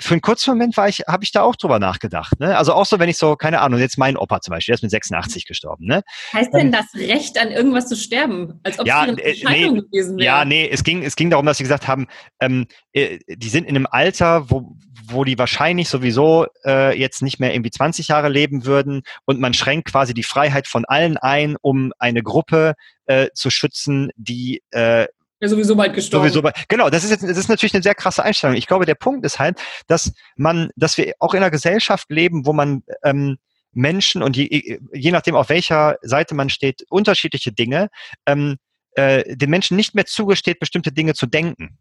[0.00, 2.40] für einen kurzen Moment war ich, habe ich da auch drüber nachgedacht.
[2.40, 2.56] Ne?
[2.56, 4.82] Also auch so, wenn ich so, keine Ahnung, jetzt mein Opa zum Beispiel, der ist
[4.82, 5.86] mit 86 gestorben.
[5.86, 6.02] Ne?
[6.32, 8.58] Heißt denn das Recht an irgendwas zu sterben?
[8.64, 10.26] Als ob ja, es ihre Entscheidung nee, gewesen wäre?
[10.26, 12.08] Ja, nee, es ging, es ging darum, dass sie gesagt haben,
[12.40, 14.76] ähm, äh, die sind in einem Alter, wo,
[15.06, 19.54] wo die wahrscheinlich sowieso äh, jetzt nicht mehr irgendwie 20 Jahre leben würden und man
[19.54, 22.74] schränkt quasi die Freiheit von allen ein, um eine Gruppe
[23.06, 25.06] äh, zu schützen, die äh,
[25.40, 26.26] ja, sowieso bald gestorben.
[26.26, 28.56] Sowieso bald, genau, das ist jetzt, das ist natürlich eine sehr krasse Einstellung.
[28.56, 32.46] Ich glaube, der Punkt ist halt, dass man, dass wir auch in einer Gesellschaft leben,
[32.46, 33.36] wo man ähm,
[33.72, 37.88] Menschen und je, je nachdem, auf welcher Seite man steht, unterschiedliche Dinge,
[38.24, 38.56] ähm,
[38.92, 41.78] äh, den Menschen nicht mehr zugesteht, bestimmte Dinge zu denken.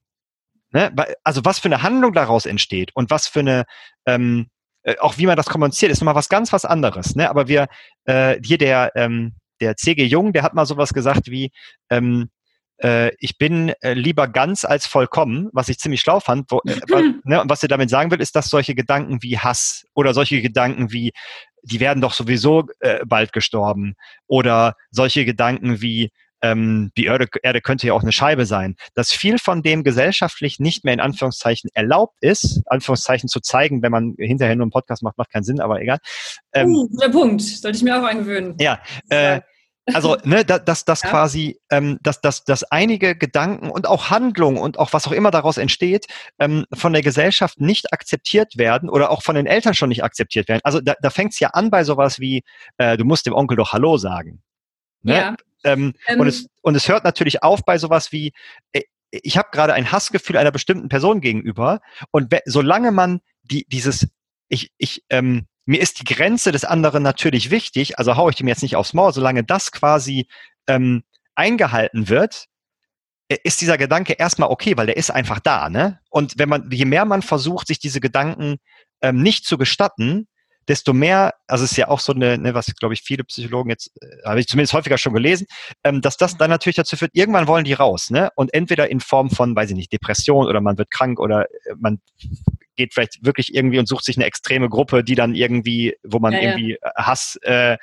[0.74, 0.94] Ne?
[1.24, 3.66] Also was für eine Handlung daraus entsteht und was für eine
[4.06, 4.48] ähm,
[4.84, 7.16] äh, auch wie man das kommuniziert, ist nochmal was ganz was anderes.
[7.16, 7.30] Ne?
[7.30, 7.68] Aber wir,
[8.06, 10.04] äh, hier der, ähm, der C.G.
[10.04, 11.52] Jung, der hat mal sowas gesagt wie,
[11.90, 12.30] ähm,
[12.84, 16.52] äh, ich bin äh, lieber ganz als vollkommen, was ich ziemlich schlau fand.
[16.52, 19.40] Wo, äh, was, ne, und was er damit sagen will, ist, dass solche Gedanken wie
[19.40, 21.12] Hass oder solche Gedanken wie,
[21.62, 23.96] die werden doch sowieso äh, bald gestorben
[24.28, 26.12] oder solche Gedanken wie,
[26.44, 30.60] ähm, die Erde, Erde könnte ja auch eine Scheibe sein, dass viel von dem gesellschaftlich
[30.60, 35.02] nicht mehr in Anführungszeichen erlaubt ist, Anführungszeichen zu zeigen, wenn man hinterher nur einen Podcast
[35.02, 35.98] macht, macht keinen Sinn, aber egal.
[36.54, 38.56] Ähm, uh, der Punkt, sollte ich mir auch eingewöhnen.
[38.60, 38.80] Ja,
[39.10, 39.40] äh,
[39.92, 41.10] also, ne, dass das ja.
[41.10, 45.30] quasi, ähm, dass, dass, dass einige Gedanken und auch Handlungen und auch was auch immer
[45.30, 46.06] daraus entsteht,
[46.40, 50.48] ähm, von der Gesellschaft nicht akzeptiert werden oder auch von den Eltern schon nicht akzeptiert
[50.48, 50.62] werden.
[50.64, 52.44] Also da, da fängt es ja an bei sowas wie,
[52.78, 54.42] äh, du musst dem Onkel doch Hallo sagen.
[55.02, 55.16] Ne?
[55.16, 55.36] Ja.
[55.64, 58.34] Ähm, ähm, und, es, und es hört natürlich auf bei sowas wie,
[58.72, 64.08] äh, ich habe gerade ein Hassgefühl einer bestimmten Person gegenüber und solange man die, dieses,
[64.50, 68.48] ich, ich, ähm, mir ist die Grenze des anderen natürlich wichtig, also haue ich dem
[68.48, 70.28] jetzt nicht aufs Maul, solange das quasi
[70.68, 71.04] ähm,
[71.36, 72.48] eingehalten wird,
[73.30, 76.00] äh, ist dieser Gedanke erstmal okay, weil der ist einfach da, ne?
[76.10, 78.58] Und wenn man, je mehr man versucht, sich diese Gedanken
[79.02, 80.28] ähm, nicht zu gestatten,
[80.68, 83.70] desto mehr, also es ist ja auch so eine, ne, was glaube ich viele Psychologen
[83.70, 85.48] jetzt, äh, habe ich zumindest häufiger schon gelesen,
[85.84, 88.30] ähm, dass das dann natürlich dazu führt, irgendwann wollen die raus, ne?
[88.36, 91.76] Und entweder in Form von, weiß ich nicht, Depression oder man wird krank oder äh,
[91.78, 92.00] man
[92.76, 96.34] geht vielleicht wirklich irgendwie und sucht sich eine extreme Gruppe, die dann irgendwie, wo man
[96.34, 96.92] ja, irgendwie ja.
[96.96, 97.78] Hass äh,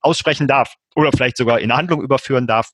[0.00, 2.70] aussprechen darf oder vielleicht sogar in Handlung überführen darf.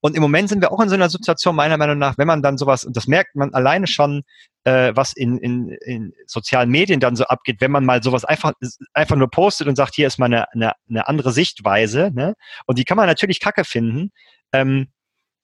[0.00, 2.42] Und im Moment sind wir auch in so einer Situation, meiner Meinung nach, wenn man
[2.42, 4.22] dann sowas, und das merkt man alleine schon,
[4.64, 8.52] äh, was in, in, in sozialen Medien dann so abgeht, wenn man mal sowas einfach,
[8.92, 12.34] einfach nur postet und sagt, hier ist mal eine, eine, eine andere Sichtweise, ne?
[12.66, 14.12] Und die kann man natürlich kacke finden.
[14.52, 14.88] Ähm,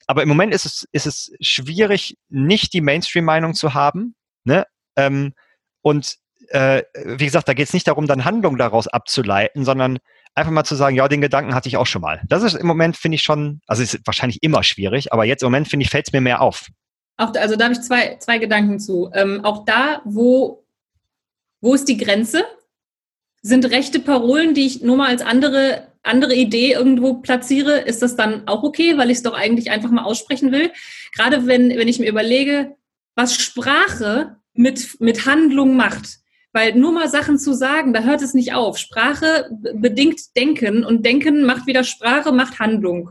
[0.09, 4.15] aber im Moment ist es, ist es schwierig, nicht die Mainstream-Meinung zu haben.
[4.45, 4.67] Ne?
[4.97, 5.35] Ähm,
[5.83, 6.17] und
[6.49, 9.99] äh, wie gesagt, da geht es nicht darum, dann Handlungen daraus abzuleiten, sondern
[10.39, 12.23] einfach mal zu sagen, ja, den Gedanken hatte ich auch schon mal.
[12.29, 15.47] Das ist im Moment, finde ich schon, also ist wahrscheinlich immer schwierig, aber jetzt im
[15.47, 16.67] Moment, finde ich, fällt es mir mehr auf.
[17.17, 19.11] Auch, also da habe ich zwei, zwei Gedanken zu.
[19.13, 20.65] Ähm, auch da, wo,
[21.61, 22.45] wo ist die Grenze?
[23.43, 28.17] Sind rechte Parolen, die ich nur mal als andere, andere Idee irgendwo platziere, ist das
[28.17, 30.73] dann auch okay, weil ich es doch eigentlich einfach mal aussprechen will?
[31.15, 32.77] Gerade wenn, wenn ich mir überlege,
[33.15, 36.19] was Sprache mit, mit Handlung macht.
[36.53, 38.79] Weil nur mal Sachen zu sagen, da hört es nicht auf.
[38.79, 43.11] Sprache bedingt Denken und Denken macht wieder Sprache, macht Handlung.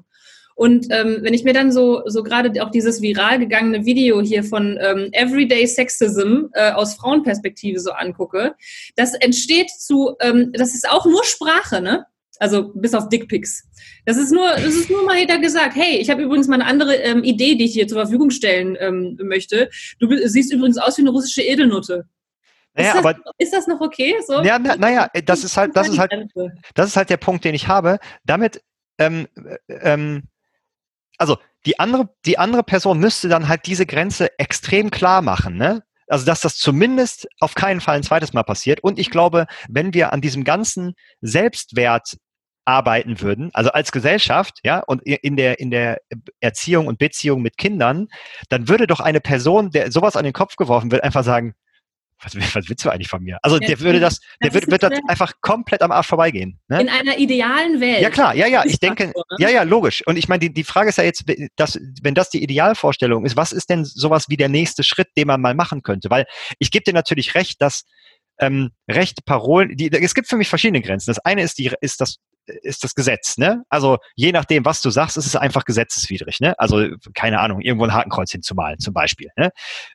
[0.57, 4.43] Und ähm, wenn ich mir dann so, so gerade auch dieses viral gegangene Video hier
[4.43, 8.55] von ähm, Everyday Sexism äh, aus Frauenperspektive so angucke,
[8.95, 12.07] das entsteht zu, ähm, das ist auch nur Sprache, ne?
[12.39, 13.67] Also bis auf Dickpics.
[14.05, 16.65] Das ist nur, das ist nur mal jeder gesagt, hey, ich habe übrigens mal eine
[16.65, 19.69] andere ähm, Idee, die ich dir zur Verfügung stellen ähm, möchte.
[19.99, 22.05] Du siehst übrigens aus wie eine russische Edelnutte.
[22.77, 24.15] Naja, ist, das, aber, ist das noch okay?
[24.25, 24.43] So?
[24.43, 26.13] Ja, na, naja, das ist halt, das ist halt,
[26.75, 27.97] das ist halt der Punkt, den ich habe.
[28.23, 28.63] Damit,
[28.99, 29.27] ähm,
[29.67, 30.23] ähm,
[31.17, 35.83] also die andere, die andere Person müsste dann halt diese Grenze extrem klar machen, ne?
[36.09, 38.79] Also, dass das zumindest auf keinen Fall ein zweites Mal passiert.
[38.81, 42.15] Und ich glaube, wenn wir an diesem ganzen Selbstwert
[42.63, 45.99] arbeiten würden, also als Gesellschaft, ja, und in der, in der
[46.39, 48.07] Erziehung und Beziehung mit Kindern,
[48.49, 51.55] dann würde doch eine Person, der sowas an den Kopf geworfen wird, einfach sagen,
[52.21, 53.37] was, was willst du eigentlich von mir?
[53.43, 56.59] Also ja, der würde das, der das würde, wird das einfach komplett am Arsch vorbeigehen.
[56.67, 56.81] Ne?
[56.81, 58.01] In einer idealen Welt.
[58.01, 60.05] Ja klar, ja, ja, ich denke, ja, ja, logisch.
[60.05, 63.35] Und ich meine, die, die Frage ist ja jetzt, dass, wenn das die Idealvorstellung ist,
[63.35, 66.09] was ist denn sowas wie der nächste Schritt, den man mal machen könnte?
[66.09, 66.25] Weil
[66.59, 67.85] ich gebe dir natürlich recht, dass
[68.39, 71.09] ähm, rechte Parolen, die, es gibt für mich verschiedene Grenzen.
[71.09, 72.17] Das eine ist die, ist das
[72.47, 73.63] ist das Gesetz, ne?
[73.69, 76.57] Also je nachdem, was du sagst, ist es einfach gesetzeswidrig, ne?
[76.59, 79.29] Also keine Ahnung, irgendwo ein Hakenkreuz hinzumalen, zum Beispiel.
[79.35, 79.51] Ne?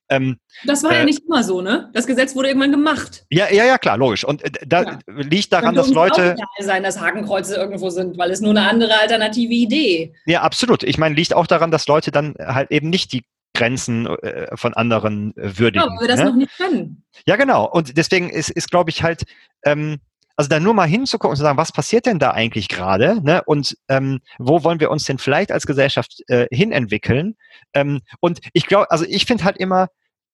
[0.08, 1.90] Ähm, das war äh, ja nicht immer so, ne?
[1.94, 3.24] Das Gesetz wurde irgendwann gemacht.
[3.30, 4.24] Ja, ja, ja, klar, logisch.
[4.24, 4.98] Und äh, da ja.
[5.06, 8.98] liegt daran, dass Leute auch sein, dass Hakenkreuze irgendwo sind, weil es nur eine andere
[9.00, 10.14] alternative Idee.
[10.26, 10.82] Ja, absolut.
[10.82, 13.24] Ich meine, liegt auch daran, dass Leute dann halt eben nicht die
[13.54, 15.84] Grenzen äh, von anderen äh, würdigen.
[15.94, 16.26] Ja, wir das ne?
[16.26, 17.04] noch nicht können.
[17.26, 17.68] Ja, genau.
[17.68, 19.24] Und deswegen ist, ist glaube ich, halt
[19.64, 20.00] ähm,
[20.36, 23.20] also da nur mal hinzugucken und zu sagen, was passiert denn da eigentlich gerade?
[23.22, 23.42] Ne?
[23.44, 27.36] Und ähm, wo wollen wir uns denn vielleicht als Gesellschaft äh, hinentwickeln?
[27.74, 29.88] Ähm, und ich glaube, also ich finde halt immer,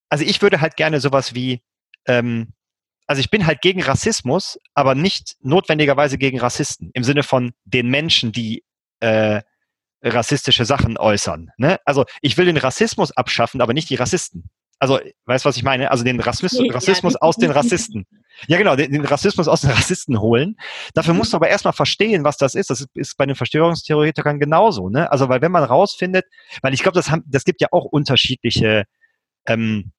[0.08, 1.62] also ich würde halt gerne sowas wie,
[2.06, 2.52] ähm,
[3.06, 7.88] also ich bin halt gegen Rassismus, aber nicht notwendigerweise gegen Rassisten im Sinne von den
[7.88, 8.64] Menschen, die
[9.00, 9.42] äh,
[10.02, 11.50] rassistische Sachen äußern.
[11.56, 11.78] Ne?
[11.84, 14.50] Also ich will den Rassismus abschaffen, aber nicht die Rassisten.
[14.80, 15.90] Also, weißt du, was ich meine?
[15.90, 18.06] Also den Rassismus, Rassismus aus den Rassisten.
[18.46, 20.56] Ja, genau, den, den, Rassismus aus den Rassisten holen.
[20.94, 22.70] Dafür musst du aber erstmal verstehen, was das ist.
[22.70, 25.10] Das ist, ist bei den Verschwörungstheoretikern genauso, ne?
[25.10, 26.26] Also, weil wenn man rausfindet,
[26.62, 28.84] weil ich glaube, das, haben, das gibt ja auch unterschiedliche
[29.46, 29.90] ähm,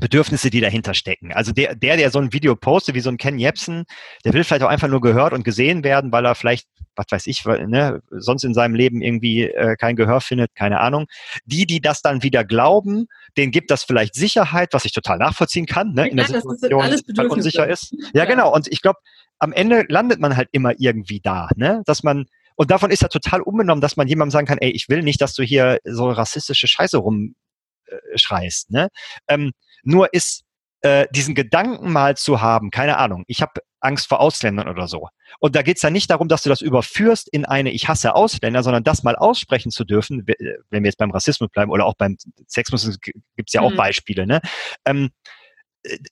[0.00, 1.32] Bedürfnisse, die dahinter stecken.
[1.32, 3.84] Also der, der, der so ein Video postet, wie so ein Ken Jebsen,
[4.24, 7.26] der will vielleicht auch einfach nur gehört und gesehen werden, weil er vielleicht, was weiß
[7.26, 11.06] ich, ne, sonst in seinem Leben irgendwie äh, kein Gehör findet, keine Ahnung.
[11.44, 15.66] Die, die das dann wieder glauben, denen gibt das vielleicht Sicherheit, was ich total nachvollziehen
[15.66, 17.92] kann, ne, in der ja, Situation, alles die unsicher ist.
[17.92, 18.52] Ja, ja, genau.
[18.54, 18.98] Und ich glaube,
[19.38, 22.26] am Ende landet man halt immer irgendwie da, ne, dass man
[22.56, 25.20] und davon ist ja total unbenommen, dass man jemandem sagen kann, ey, ich will nicht,
[25.20, 28.70] dass du hier so rassistische Scheiße rumschreist.
[28.70, 28.88] Äh, ne?
[29.28, 30.44] Ähm, nur ist
[30.82, 35.08] äh, diesen Gedanken mal zu haben, keine Ahnung, ich habe Angst vor Ausländern oder so.
[35.38, 38.14] Und da geht es ja nicht darum, dass du das überführst in eine Ich hasse
[38.14, 41.94] Ausländer, sondern das mal aussprechen zu dürfen, wenn wir jetzt beim Rassismus bleiben oder auch
[41.94, 42.16] beim
[42.46, 43.76] Sexismus gibt es ja auch mhm.
[43.76, 44.26] Beispiele.
[44.26, 44.40] Ne?
[44.84, 45.10] Ähm,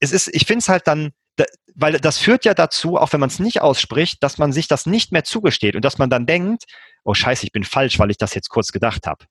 [0.01, 1.45] es ist, ich finde es halt dann, da,
[1.75, 4.87] weil das führt ja dazu, auch wenn man es nicht ausspricht, dass man sich das
[4.87, 6.65] nicht mehr zugesteht und dass man dann denkt,
[7.05, 9.25] oh scheiße, ich bin falsch, weil ich das jetzt kurz gedacht habe.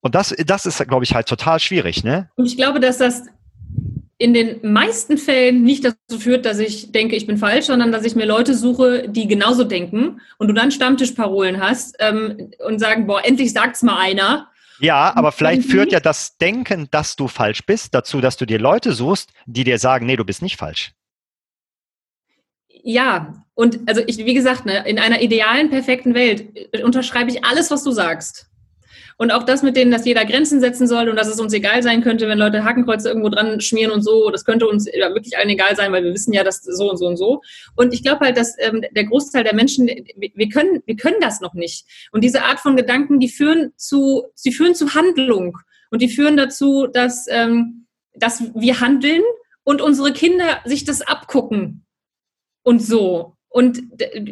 [0.00, 2.30] Und das, das ist, glaube ich, halt total schwierig, ne?
[2.36, 3.24] Und ich glaube, dass das
[4.18, 8.04] in den meisten Fällen nicht dazu führt, dass ich denke, ich bin falsch, sondern dass
[8.04, 13.06] ich mir Leute suche, die genauso denken und du dann Stammtischparolen hast ähm, und sagen,
[13.06, 14.50] boah, endlich sagt's mal einer.
[14.80, 18.58] Ja, aber vielleicht führt ja das Denken, dass du falsch bist, dazu, dass du dir
[18.58, 20.92] Leute suchst, die dir sagen, nee, du bist nicht falsch.
[22.82, 27.44] Ja, und also ich, wie gesagt, ne, in einer idealen, perfekten Welt äh, unterschreibe ich
[27.44, 28.47] alles, was du sagst.
[29.20, 31.82] Und auch das mit denen, dass jeder Grenzen setzen soll und dass es uns egal
[31.82, 34.30] sein könnte, wenn Leute Hakenkreuze irgendwo dran schmieren und so.
[34.30, 37.06] Das könnte uns wirklich allen egal sein, weil wir wissen ja, dass so und so
[37.08, 37.42] und so.
[37.74, 41.40] Und ich glaube halt, dass ähm, der Großteil der Menschen, wir können, wir können das
[41.40, 41.84] noch nicht.
[42.12, 45.58] Und diese Art von Gedanken, die führen zu, sie führen zu Handlung.
[45.90, 49.22] Und die führen dazu, dass, ähm, dass wir handeln
[49.64, 51.84] und unsere Kinder sich das abgucken.
[52.62, 53.34] Und so.
[53.48, 53.80] Und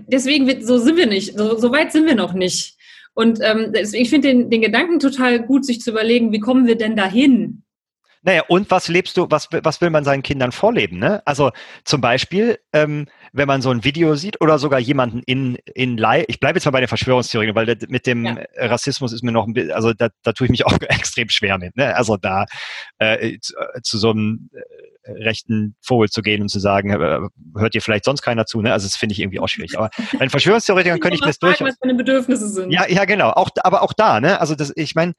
[0.07, 1.37] deswegen, so sind wir nicht.
[1.37, 2.75] So, so weit sind wir noch nicht.
[3.16, 6.76] Und ähm, ich finde den, den Gedanken total gut, sich zu überlegen, wie kommen wir
[6.76, 7.62] denn dahin?
[8.20, 10.98] Naja, und was lebst du, was, was will man seinen Kindern vorleben?
[10.98, 11.22] Ne?
[11.24, 11.50] Also
[11.84, 16.26] zum Beispiel, ähm, wenn man so ein Video sieht oder sogar jemanden in, in live,
[16.28, 18.36] ich bleibe jetzt mal bei den Verschwörungstheorien, weil der, mit dem ja.
[18.56, 21.56] Rassismus ist mir noch ein bisschen, also da, da tue ich mich auch extrem schwer
[21.56, 21.74] mit.
[21.76, 21.96] Ne?
[21.96, 22.44] Also da
[22.98, 24.60] äh, zu, zu so einem äh,
[25.09, 27.20] rechten Vogel zu gehen und zu sagen, äh,
[27.57, 28.72] hört ihr vielleicht sonst keiner zu, ne?
[28.72, 29.78] Also das finde ich irgendwie auch schwierig.
[29.78, 31.61] Aber bei Verschwörungstheoretikern könnte ich das durch.
[31.61, 32.70] Was meine Bedürfnisse sind.
[32.70, 33.30] Ja, ja, genau.
[33.30, 34.40] Auch, aber auch da, ne?
[34.40, 35.14] Also das, ich meine,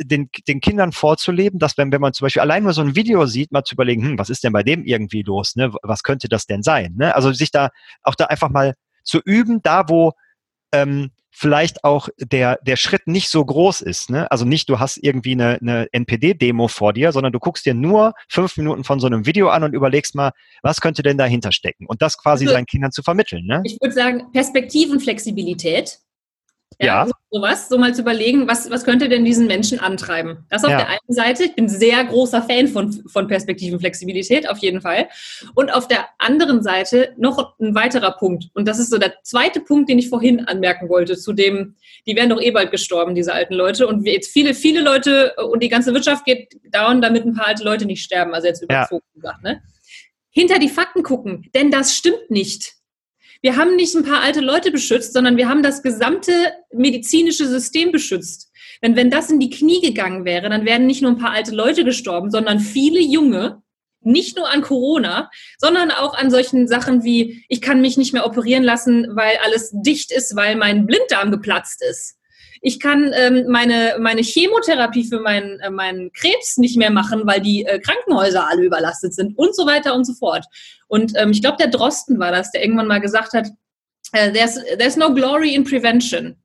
[0.00, 3.26] den, den Kindern vorzuleben, dass wenn, wenn man zum Beispiel allein nur so ein Video
[3.26, 5.72] sieht, mal zu überlegen, hm, was ist denn bei dem irgendwie los, ne?
[5.82, 6.94] Was könnte das denn sein?
[6.96, 7.14] Ne?
[7.14, 7.70] Also sich da
[8.02, 10.12] auch da einfach mal zu üben, da wo
[10.72, 14.10] ähm, vielleicht auch der, der Schritt nicht so groß ist.
[14.10, 14.30] Ne?
[14.30, 18.14] Also nicht, du hast irgendwie eine, eine NPD-Demo vor dir, sondern du guckst dir nur
[18.28, 21.86] fünf Minuten von so einem Video an und überlegst mal, was könnte denn dahinter stecken?
[21.86, 23.46] Und das quasi also, seinen Kindern zu vermitteln.
[23.46, 23.62] Ne?
[23.64, 25.98] Ich würde sagen, Perspektivenflexibilität.
[26.78, 27.10] Ja, ja.
[27.30, 30.44] Sowas, so mal zu überlegen, was, was könnte denn diesen Menschen antreiben?
[30.48, 30.78] Das auf ja.
[30.78, 35.08] der einen Seite, ich bin sehr großer Fan von, von Perspektivenflexibilität, auf jeden Fall.
[35.54, 38.48] Und auf der anderen Seite noch ein weiterer Punkt.
[38.54, 41.76] Und das ist so der zweite Punkt, den ich vorhin anmerken wollte, zu dem,
[42.06, 43.86] die werden doch eh bald gestorben, diese alten Leute.
[43.86, 47.62] Und jetzt viele, viele Leute und die ganze Wirtschaft geht down, damit ein paar alte
[47.62, 48.34] Leute nicht sterben.
[48.34, 49.20] Also jetzt überzogen ja.
[49.20, 49.62] gesagt, ne?
[50.32, 52.79] Hinter die Fakten gucken, denn das stimmt nicht
[53.42, 56.32] wir haben nicht ein paar alte Leute beschützt, sondern wir haben das gesamte
[56.72, 58.50] medizinische System beschützt.
[58.82, 61.54] Denn wenn das in die Knie gegangen wäre, dann wären nicht nur ein paar alte
[61.54, 63.62] Leute gestorben, sondern viele junge,
[64.02, 68.26] nicht nur an Corona, sondern auch an solchen Sachen wie, ich kann mich nicht mehr
[68.26, 72.16] operieren lassen, weil alles dicht ist, weil mein Blinddarm geplatzt ist.
[72.62, 77.40] Ich kann ähm, meine, meine Chemotherapie für meinen, äh, meinen Krebs nicht mehr machen, weil
[77.40, 80.44] die äh, Krankenhäuser alle überlastet sind und so weiter und so fort.
[80.86, 83.48] Und ähm, ich glaube, der Drosten war das, der irgendwann mal gesagt hat,
[84.12, 86.36] äh, there's, there's no glory in prevention.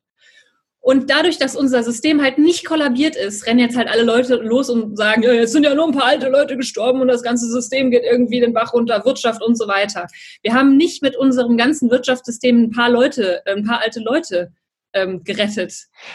[0.80, 4.70] Und dadurch, dass unser System halt nicht kollabiert ist, rennen jetzt halt alle Leute los
[4.70, 7.48] und sagen, ja, jetzt sind ja nur ein paar alte Leute gestorben und das ganze
[7.48, 10.06] System geht irgendwie den Bach runter, Wirtschaft und so weiter.
[10.44, 14.52] Wir haben nicht mit unserem ganzen Wirtschaftssystem ein paar Leute, ein paar alte Leute
[14.96, 15.74] ähm, gerettet.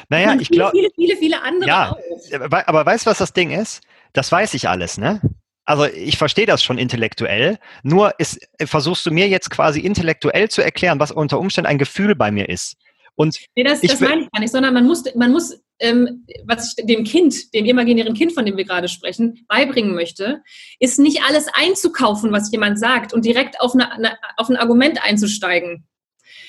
[0.09, 0.73] Naja, ich glaube.
[0.73, 2.67] Viele, viele, viele andere ja, auch.
[2.67, 3.83] Aber weißt du, was das Ding ist?
[4.13, 5.21] Das weiß ich alles, ne?
[5.65, 10.63] Also ich verstehe das schon intellektuell, nur ist, versuchst du mir jetzt quasi intellektuell zu
[10.63, 12.75] erklären, was unter Umständen ein Gefühl bei mir ist.
[13.15, 16.75] Und nee, das, das meine ich gar nicht, sondern man muss, man muss ähm, was
[16.77, 20.43] ich dem Kind, dem imaginären Kind, von dem wir gerade sprechen, beibringen möchte,
[20.79, 25.03] ist nicht alles einzukaufen, was jemand sagt und direkt auf, eine, eine, auf ein Argument
[25.03, 25.87] einzusteigen.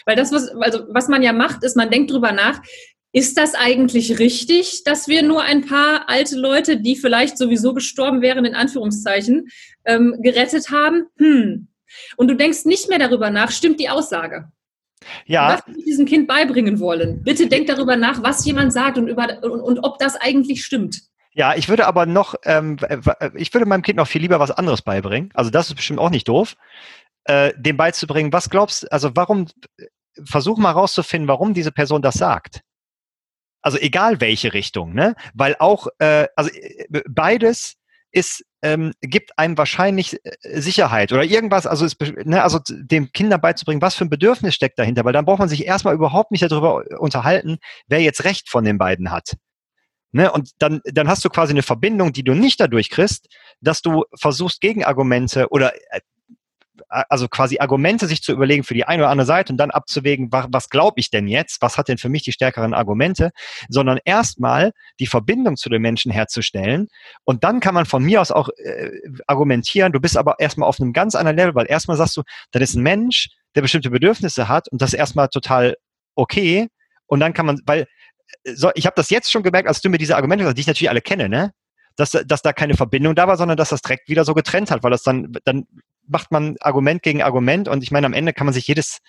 [0.05, 2.61] Weil das, was, also, was man ja macht, ist, man denkt drüber nach,
[3.13, 8.21] ist das eigentlich richtig, dass wir nur ein paar alte Leute, die vielleicht sowieso gestorben
[8.21, 9.49] wären, in Anführungszeichen,
[9.85, 11.07] ähm, gerettet haben?
[11.17, 11.67] Hm.
[12.15, 14.49] Und du denkst nicht mehr darüber nach, stimmt die Aussage?
[15.25, 15.61] Ja.
[15.65, 17.23] Was wir diesem Kind beibringen wollen.
[17.23, 21.01] Bitte denk darüber nach, was jemand sagt und, über, und, und ob das eigentlich stimmt.
[21.33, 22.77] Ja, ich würde aber noch, ähm,
[23.35, 25.31] ich würde meinem Kind noch viel lieber was anderes beibringen.
[25.33, 26.55] Also das ist bestimmt auch nicht doof
[27.25, 29.47] äh, dem beizubringen, was glaubst, also warum,
[30.23, 32.61] versuch mal rauszufinden, warum diese Person das sagt.
[33.61, 35.15] Also egal welche Richtung, ne?
[35.33, 37.75] Weil auch, äh, also äh, beides
[38.11, 43.39] ist, ähm, gibt einem wahrscheinlich äh, Sicherheit oder irgendwas, also, ist, ne, also dem Kindern
[43.39, 46.43] beizubringen, was für ein Bedürfnis steckt dahinter, weil dann braucht man sich erstmal überhaupt nicht
[46.43, 47.57] darüber unterhalten,
[47.87, 49.37] wer jetzt Recht von den beiden hat.
[50.11, 53.27] Ne, und dann, dann hast du quasi eine Verbindung, die du nicht dadurch kriegst,
[53.61, 56.01] dass du versuchst, Gegenargumente oder äh,
[56.87, 60.31] also quasi Argumente sich zu überlegen für die eine oder andere Seite und dann abzuwägen,
[60.31, 63.31] was, was glaube ich denn jetzt, was hat denn für mich die stärkeren Argumente,
[63.69, 66.87] sondern erstmal die Verbindung zu den Menschen herzustellen.
[67.23, 68.91] Und dann kann man von mir aus auch äh,
[69.27, 72.61] argumentieren, du bist aber erstmal auf einem ganz anderen Level, weil erstmal sagst du, dann
[72.61, 75.75] ist ein Mensch, der bestimmte Bedürfnisse hat und das ist erstmal total
[76.15, 76.67] okay.
[77.07, 77.87] Und dann kann man, weil
[78.43, 80.67] äh, so, ich habe das jetzt schon gemerkt, als du mir diese Argumente, die ich
[80.67, 81.51] natürlich alle kenne, ne?
[81.97, 84.81] Dass, dass da keine Verbindung da war, sondern dass das direkt wieder so getrennt hat,
[84.81, 85.67] weil das dann, dann
[86.11, 88.99] macht man Argument gegen Argument und ich meine, am Ende kann man sich jedes,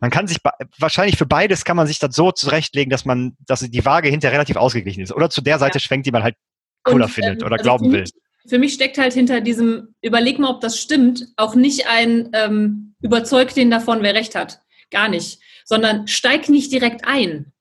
[0.00, 0.38] man kann sich
[0.78, 4.30] wahrscheinlich für beides kann man sich das so zurechtlegen, dass man, dass die Waage hinter
[4.32, 5.12] relativ ausgeglichen ist.
[5.12, 5.80] Oder zu der Seite ja.
[5.80, 6.36] schwenkt, die man halt
[6.84, 8.04] cooler und, findet ähm, oder also glauben will.
[8.46, 12.94] Für mich steckt halt hinter diesem, überleg mal, ob das stimmt, auch nicht ein ähm,
[13.00, 14.60] überzeugt den davon, wer recht hat.
[14.90, 15.40] Gar nicht.
[15.64, 17.52] Sondern steig nicht direkt ein.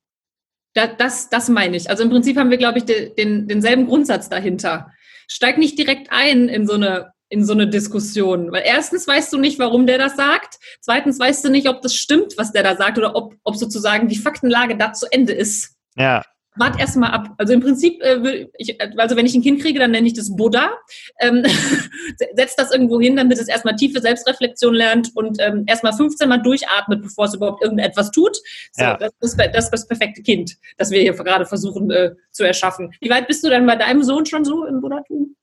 [0.73, 1.89] Das, das, das meine ich.
[1.89, 4.91] Also im Prinzip haben wir, glaube ich, de, den, denselben Grundsatz dahinter.
[5.27, 8.51] Steig nicht direkt ein in so eine in so eine Diskussion.
[8.51, 10.59] Weil erstens weißt du nicht, warum der das sagt.
[10.81, 14.07] Zweitens weißt du nicht, ob das stimmt, was der da sagt, oder ob, ob sozusagen
[14.07, 15.75] die Faktenlage da zu Ende ist.
[15.95, 16.23] Ja.
[16.59, 17.35] Wart erstmal ab.
[17.37, 20.35] Also im Prinzip, äh, ich, also wenn ich ein Kind kriege, dann nenne ich das
[20.35, 20.71] Buddha.
[21.19, 21.43] Ähm,
[22.35, 26.41] setzt das irgendwo hin, damit es erstmal tiefe Selbstreflexion lernt und ähm, erstmal 15 Mal
[26.41, 28.37] durchatmet, bevor es überhaupt irgendetwas tut.
[28.71, 28.97] So, ja.
[28.97, 32.91] das, ist, das ist das perfekte Kind, das wir hier gerade versuchen äh, zu erschaffen.
[33.01, 35.35] Wie weit bist du dann bei deinem Sohn schon so im Buddhatum?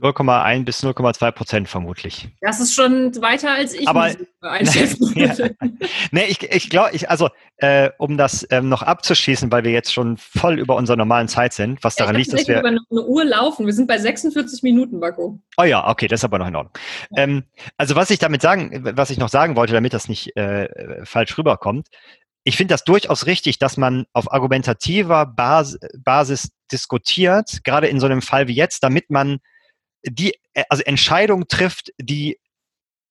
[0.00, 2.28] 0,1 bis 0,2 Prozent vermutlich.
[2.40, 5.54] Das ist schon weiter als ich Aber, einschätzen würde.
[5.60, 5.68] Ja.
[6.10, 9.92] nee, ich, ich glaube, ich, also äh, um das ähm, noch abzuschließen, weil wir jetzt
[9.92, 12.80] schon voll über unserer normalen Zeit sind, was daran ja, liegt, dass wir über eine
[12.90, 13.66] Uhr laufen.
[13.66, 15.38] Wir sind bei 46 Minuten, Marco.
[15.56, 16.74] Oh ja, okay, das ist aber noch in Ordnung.
[17.10, 17.22] Ja.
[17.22, 17.44] Ähm,
[17.76, 21.36] also was ich damit sagen, was ich noch sagen wollte, damit das nicht äh, falsch
[21.38, 21.88] rüberkommt,
[22.44, 28.06] ich finde das durchaus richtig, dass man auf argumentativer Bas Basis diskutiert, gerade in so
[28.06, 29.38] einem Fall wie jetzt, damit man
[30.04, 30.34] die,
[30.68, 32.38] also Entscheidungen trifft, die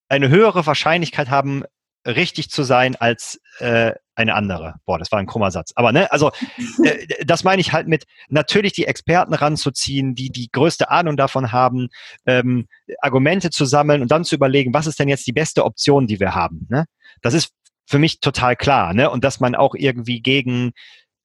[0.09, 1.63] eine höhere Wahrscheinlichkeit haben,
[2.05, 4.75] richtig zu sein als äh, eine andere.
[4.85, 5.71] Boah, das war ein krummer Satz.
[5.75, 6.31] Aber ne, also
[6.83, 11.51] äh, das meine ich halt mit natürlich die Experten ranzuziehen, die die größte Ahnung davon
[11.51, 11.89] haben,
[12.25, 12.67] ähm,
[13.01, 16.19] Argumente zu sammeln und dann zu überlegen, was ist denn jetzt die beste Option, die
[16.19, 16.67] wir haben.
[16.69, 16.85] Ne?
[17.21, 17.51] Das ist
[17.85, 18.93] für mich total klar.
[18.93, 19.09] Ne?
[19.09, 20.71] Und dass man auch irgendwie gegen,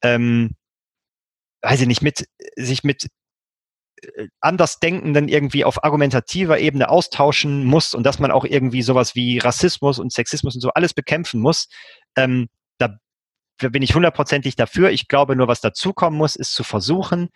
[0.02, 0.54] ähm,
[1.66, 3.08] weiß ich nicht, mit sich mit
[4.02, 9.38] äh, Andersdenkenden irgendwie auf argumentativer Ebene austauschen muss und dass man auch irgendwie sowas wie
[9.38, 11.68] Rassismus und Sexismus und so alles bekämpfen muss,
[12.16, 12.48] ähm,
[13.58, 14.90] da bin ich hundertprozentig dafür.
[14.90, 17.30] Ich glaube nur, was dazukommen muss, ist zu versuchen,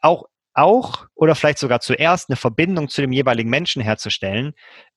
[0.00, 4.52] auch auch oder vielleicht sogar zuerst eine Verbindung zu dem jeweiligen Menschen herzustellen,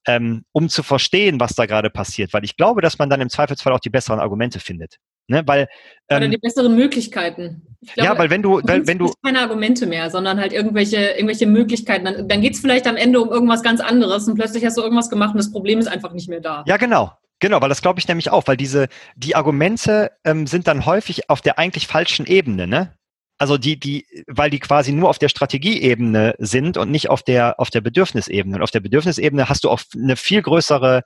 [0.05, 2.33] ähm, um zu verstehen, was da gerade passiert.
[2.33, 4.97] Weil ich glaube, dass man dann im Zweifelsfall auch die besseren Argumente findet.
[5.28, 5.67] Ne, weil,
[6.09, 7.61] ähm, Oder die besseren Möglichkeiten.
[7.93, 11.47] Glaube, ja, weil wenn du, weil, wenn du keine Argumente mehr, sondern halt irgendwelche irgendwelche
[11.47, 12.05] Möglichkeiten.
[12.05, 14.82] Dann, dann geht es vielleicht am Ende um irgendwas ganz anderes und plötzlich hast du
[14.82, 16.63] irgendwas gemacht und das Problem ist einfach nicht mehr da.
[16.67, 17.13] Ja, genau.
[17.39, 21.30] Genau, weil das glaube ich nämlich auch, weil diese die Argumente ähm, sind dann häufig
[21.30, 22.93] auf der eigentlich falschen Ebene, ne?
[23.38, 27.59] Also die die, weil die quasi nur auf der Strategieebene sind und nicht auf der
[27.59, 28.57] auf der Bedürfnisebene.
[28.57, 31.03] Und auf der Bedürfnisebene hast du auch eine viel größere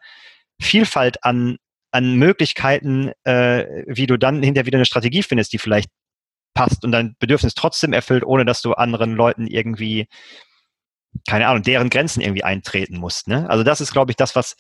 [0.60, 1.58] Vielfalt an
[1.98, 5.90] an Möglichkeiten, äh, wie du dann hinterher wieder eine Strategie findest, die vielleicht
[6.54, 10.08] passt und dein Bedürfnis trotzdem erfüllt, ohne dass du anderen Leuten irgendwie,
[11.28, 13.28] keine Ahnung, deren Grenzen irgendwie eintreten musst.
[13.28, 13.50] Ne?
[13.50, 14.56] Also das ist, glaube ich, das, was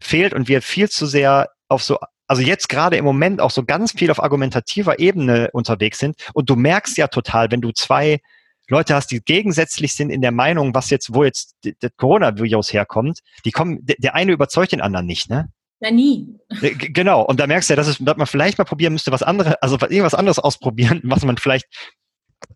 [0.00, 1.98] fehlt und wir viel zu sehr auf so,
[2.28, 6.48] also jetzt gerade im Moment auch so ganz viel auf argumentativer Ebene unterwegs sind und
[6.48, 8.20] du merkst ja total, wenn du zwei
[8.68, 13.20] Leute hast, die gegensätzlich sind in der Meinung, was jetzt, wo jetzt das Coronavirus herkommt,
[13.44, 15.48] die kommen, der eine überzeugt den anderen nicht, ne?
[15.80, 16.26] Na nie.
[16.60, 17.22] Äh, genau.
[17.22, 19.54] Und da merkst du ja, dass, es, dass man vielleicht mal probieren müsste, was anderes,
[19.60, 21.66] also irgendwas anderes ausprobieren, was man vielleicht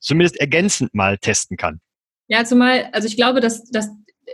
[0.00, 1.80] zumindest ergänzend mal testen kann.
[2.28, 3.90] Ja, zumal, also ich glaube, dass, dass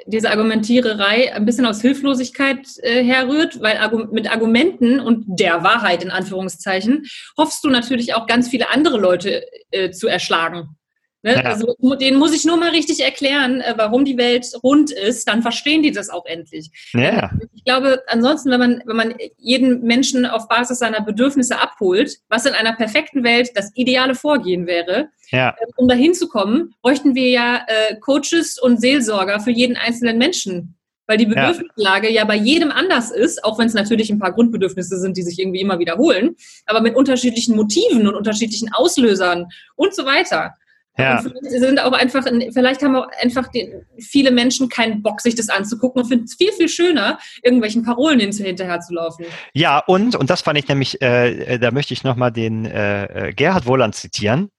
[0.07, 6.03] diese Argumentiererei ein bisschen aus Hilflosigkeit äh, herrührt, weil Argu mit Argumenten und der Wahrheit
[6.03, 10.77] in Anführungszeichen hoffst du natürlich auch ganz viele andere Leute äh, zu erschlagen.
[11.23, 11.35] Ne?
[11.35, 11.43] Ja.
[11.43, 15.43] Also denen muss ich nur mal richtig erklären, äh, warum die Welt rund ist, dann
[15.43, 16.71] verstehen die das auch endlich.
[16.93, 17.31] Ja.
[17.55, 22.47] Ich glaube, ansonsten, wenn man, wenn man jeden Menschen auf Basis seiner Bedürfnisse abholt, was
[22.47, 25.51] in einer perfekten Welt das ideale Vorgehen wäre, ja.
[25.51, 30.19] Äh, um dahin zu kommen, bräuchten wir ja äh, Coaches und Seelsorger für jeden einzelnen
[30.19, 30.75] Menschen
[31.11, 32.21] weil die Bedürfnislage ja.
[32.21, 35.39] ja bei jedem anders ist, auch wenn es natürlich ein paar Grundbedürfnisse sind, die sich
[35.39, 40.55] irgendwie immer wiederholen, aber mit unterschiedlichen Motiven und unterschiedlichen Auslösern und so weiter.
[40.99, 41.21] Ja.
[41.21, 45.35] Und vielleicht sind auch einfach, vielleicht haben auch einfach die, viele Menschen keinen Bock, sich
[45.35, 49.25] das anzugucken und finden es viel, viel schöner, irgendwelchen Parolen hinterher zu laufen.
[49.55, 53.29] Ja, und, und das fand ich nämlich, äh, äh da möchte ich nochmal den äh,
[53.29, 54.51] äh, Gerhard Wohland zitieren.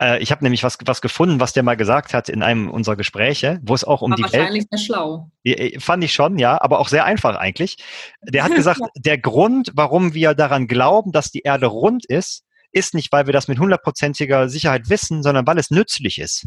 [0.00, 2.96] Äh, ich habe nämlich was, was gefunden, was der mal gesagt hat in einem unserer
[2.96, 4.72] Gespräche, wo es auch um War die wahrscheinlich Welt...
[4.72, 5.30] Wahrscheinlich sehr schlau.
[5.44, 7.78] Äh, fand ich schon, ja, aber auch sehr einfach eigentlich.
[8.22, 12.44] Der hat gesagt, der Grund, warum wir daran glauben, dass die Erde rund ist,
[12.74, 16.46] ist nicht, weil wir das mit hundertprozentiger Sicherheit wissen, sondern weil es nützlich ist.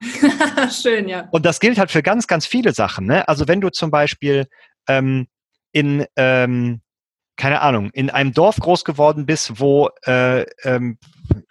[0.70, 1.28] Schön, ja.
[1.30, 3.06] Und das gilt halt für ganz, ganz viele Sachen.
[3.06, 3.26] Ne?
[3.28, 4.46] Also wenn du zum Beispiel
[4.88, 5.26] ähm,
[5.72, 6.80] in, ähm,
[7.36, 10.98] keine Ahnung, in einem Dorf groß geworden bist, wo äh, ähm,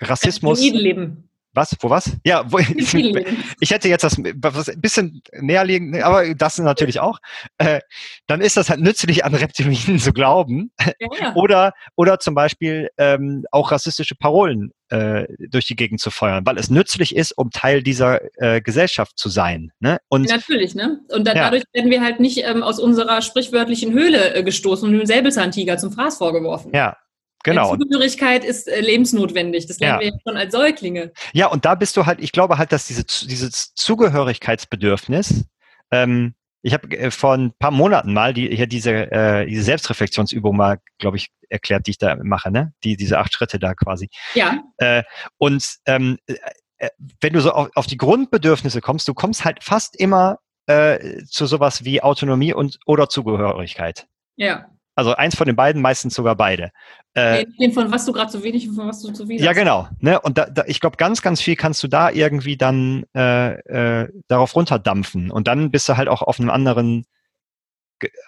[0.01, 0.59] Rassismus.
[0.59, 1.29] Leben.
[1.55, 1.75] Was?
[1.79, 2.11] Wo was?
[2.25, 7.19] Ja, wo, ich hätte jetzt das ein bisschen näher liegen, aber das natürlich auch.
[7.57, 7.79] Äh,
[8.27, 10.71] dann ist das halt nützlich, an Reptilien zu glauben.
[10.99, 11.35] Ja, ja.
[11.35, 16.57] Oder, oder zum Beispiel ähm, auch rassistische Parolen äh, durch die Gegend zu feuern, weil
[16.57, 19.71] es nützlich ist, um Teil dieser äh, Gesellschaft zu sein.
[19.79, 19.99] Ne?
[20.09, 20.99] Und, Natürlich, ne?
[21.11, 21.43] Und da, ja.
[21.45, 25.77] dadurch werden wir halt nicht ähm, aus unserer sprichwörtlichen Höhle äh, gestoßen und dem Säbelzahntiger
[25.77, 26.71] zum Fraß vorgeworfen.
[26.73, 26.97] Ja,
[27.45, 27.75] Genau.
[27.75, 29.67] Zugehörigkeit ist äh, lebensnotwendig.
[29.67, 30.07] Das lernen ja.
[30.07, 31.13] wir ja schon als Säuglinge.
[31.31, 35.45] Ja, und da bist du halt, ich glaube halt, dass diese, dieses Zugehörigkeitsbedürfnis,
[35.91, 36.33] ähm,
[36.63, 40.79] ich habe äh, vor ein paar Monaten mal die, hier diese, äh, diese Selbstreflexionsübung mal,
[40.97, 42.73] glaube ich, erklärt, die ich da mache, ne?
[42.83, 44.09] Die, diese acht Schritte da quasi.
[44.33, 44.63] Ja.
[44.77, 45.03] Äh,
[45.37, 46.89] und ähm, äh,
[47.21, 51.45] wenn du so auf, auf die Grundbedürfnisse kommst, du kommst halt fast immer äh, zu
[51.45, 54.07] sowas wie Autonomie und oder Zugehörigkeit.
[54.35, 54.65] Ja.
[54.95, 56.71] Also eins von den beiden, meistens sogar beide.
[57.13, 59.89] Äh, von was du gerade zu wenig und von was du zu viel Ja, genau.
[59.99, 60.19] Ne?
[60.21, 64.09] Und da, da, ich glaube, ganz, ganz viel kannst du da irgendwie dann äh, äh,
[64.27, 65.31] darauf runterdampfen.
[65.31, 67.05] Und dann bist du halt auch auf einem anderen,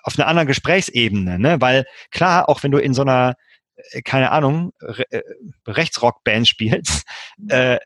[0.04, 1.40] auf einer anderen Gesprächsebene.
[1.40, 1.62] Ne?
[1.62, 3.36] Weil klar, auch wenn du in so einer,
[3.92, 5.22] äh, keine Ahnung, Re äh,
[5.68, 7.06] Rechtsrockband spielst
[7.48, 7.78] äh,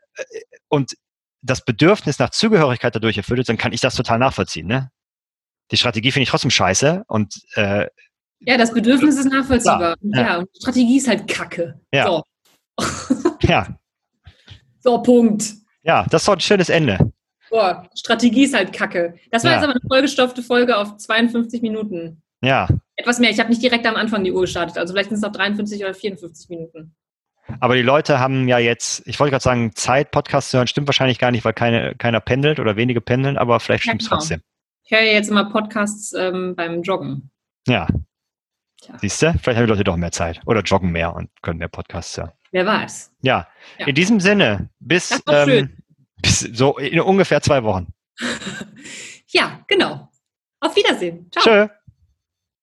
[0.68, 0.94] und
[1.40, 4.66] das Bedürfnis nach Zugehörigkeit dadurch erfüllt ist, dann kann ich das total nachvollziehen.
[4.66, 4.90] Ne?
[5.70, 7.86] Die Strategie finde ich trotzdem scheiße und äh,
[8.46, 9.96] ja, das Bedürfnis ist nachvollziehbar.
[10.00, 10.38] Ja, ja.
[10.38, 11.80] und Strategie ist halt Kacke.
[11.92, 12.06] Ja.
[12.06, 12.22] So.
[13.42, 13.66] ja.
[14.80, 15.54] So, Punkt.
[15.82, 17.12] Ja, das ist doch ein schönes Ende.
[17.50, 19.14] Boah, Strategie ist halt Kacke.
[19.30, 19.56] Das war ja.
[19.56, 22.22] jetzt aber eine vollgestopfte Folge auf 52 Minuten.
[22.42, 22.66] Ja.
[22.96, 23.30] Etwas mehr.
[23.30, 24.78] Ich habe nicht direkt am Anfang die Uhr gestartet.
[24.78, 26.94] Also vielleicht sind es noch 53 oder 54 Minuten.
[27.60, 30.88] Aber die Leute haben ja jetzt, ich wollte gerade sagen, Zeit, Podcast zu hören, stimmt
[30.88, 34.18] wahrscheinlich gar nicht, weil keine, keiner pendelt oder wenige pendeln, aber vielleicht stimmt es genau.
[34.18, 34.40] trotzdem.
[34.84, 37.30] Ich höre ja jetzt immer Podcasts ähm, beim Joggen.
[37.66, 37.86] Ja.
[39.00, 39.32] Siehst du?
[39.32, 42.32] Vielleicht haben die Leute doch mehr Zeit oder joggen mehr und können mehr Podcasts hören.
[42.50, 43.12] Wer weiß.
[43.22, 43.48] Ja.
[43.78, 43.86] Ja.
[43.86, 45.78] In diesem Sinne, bis, ähm,
[46.20, 47.92] bis so in ungefähr zwei Wochen.
[49.34, 50.10] Ja, genau.
[50.60, 51.30] Auf Wiedersehen.
[51.32, 51.42] Ciao.
[51.42, 51.68] Tschö.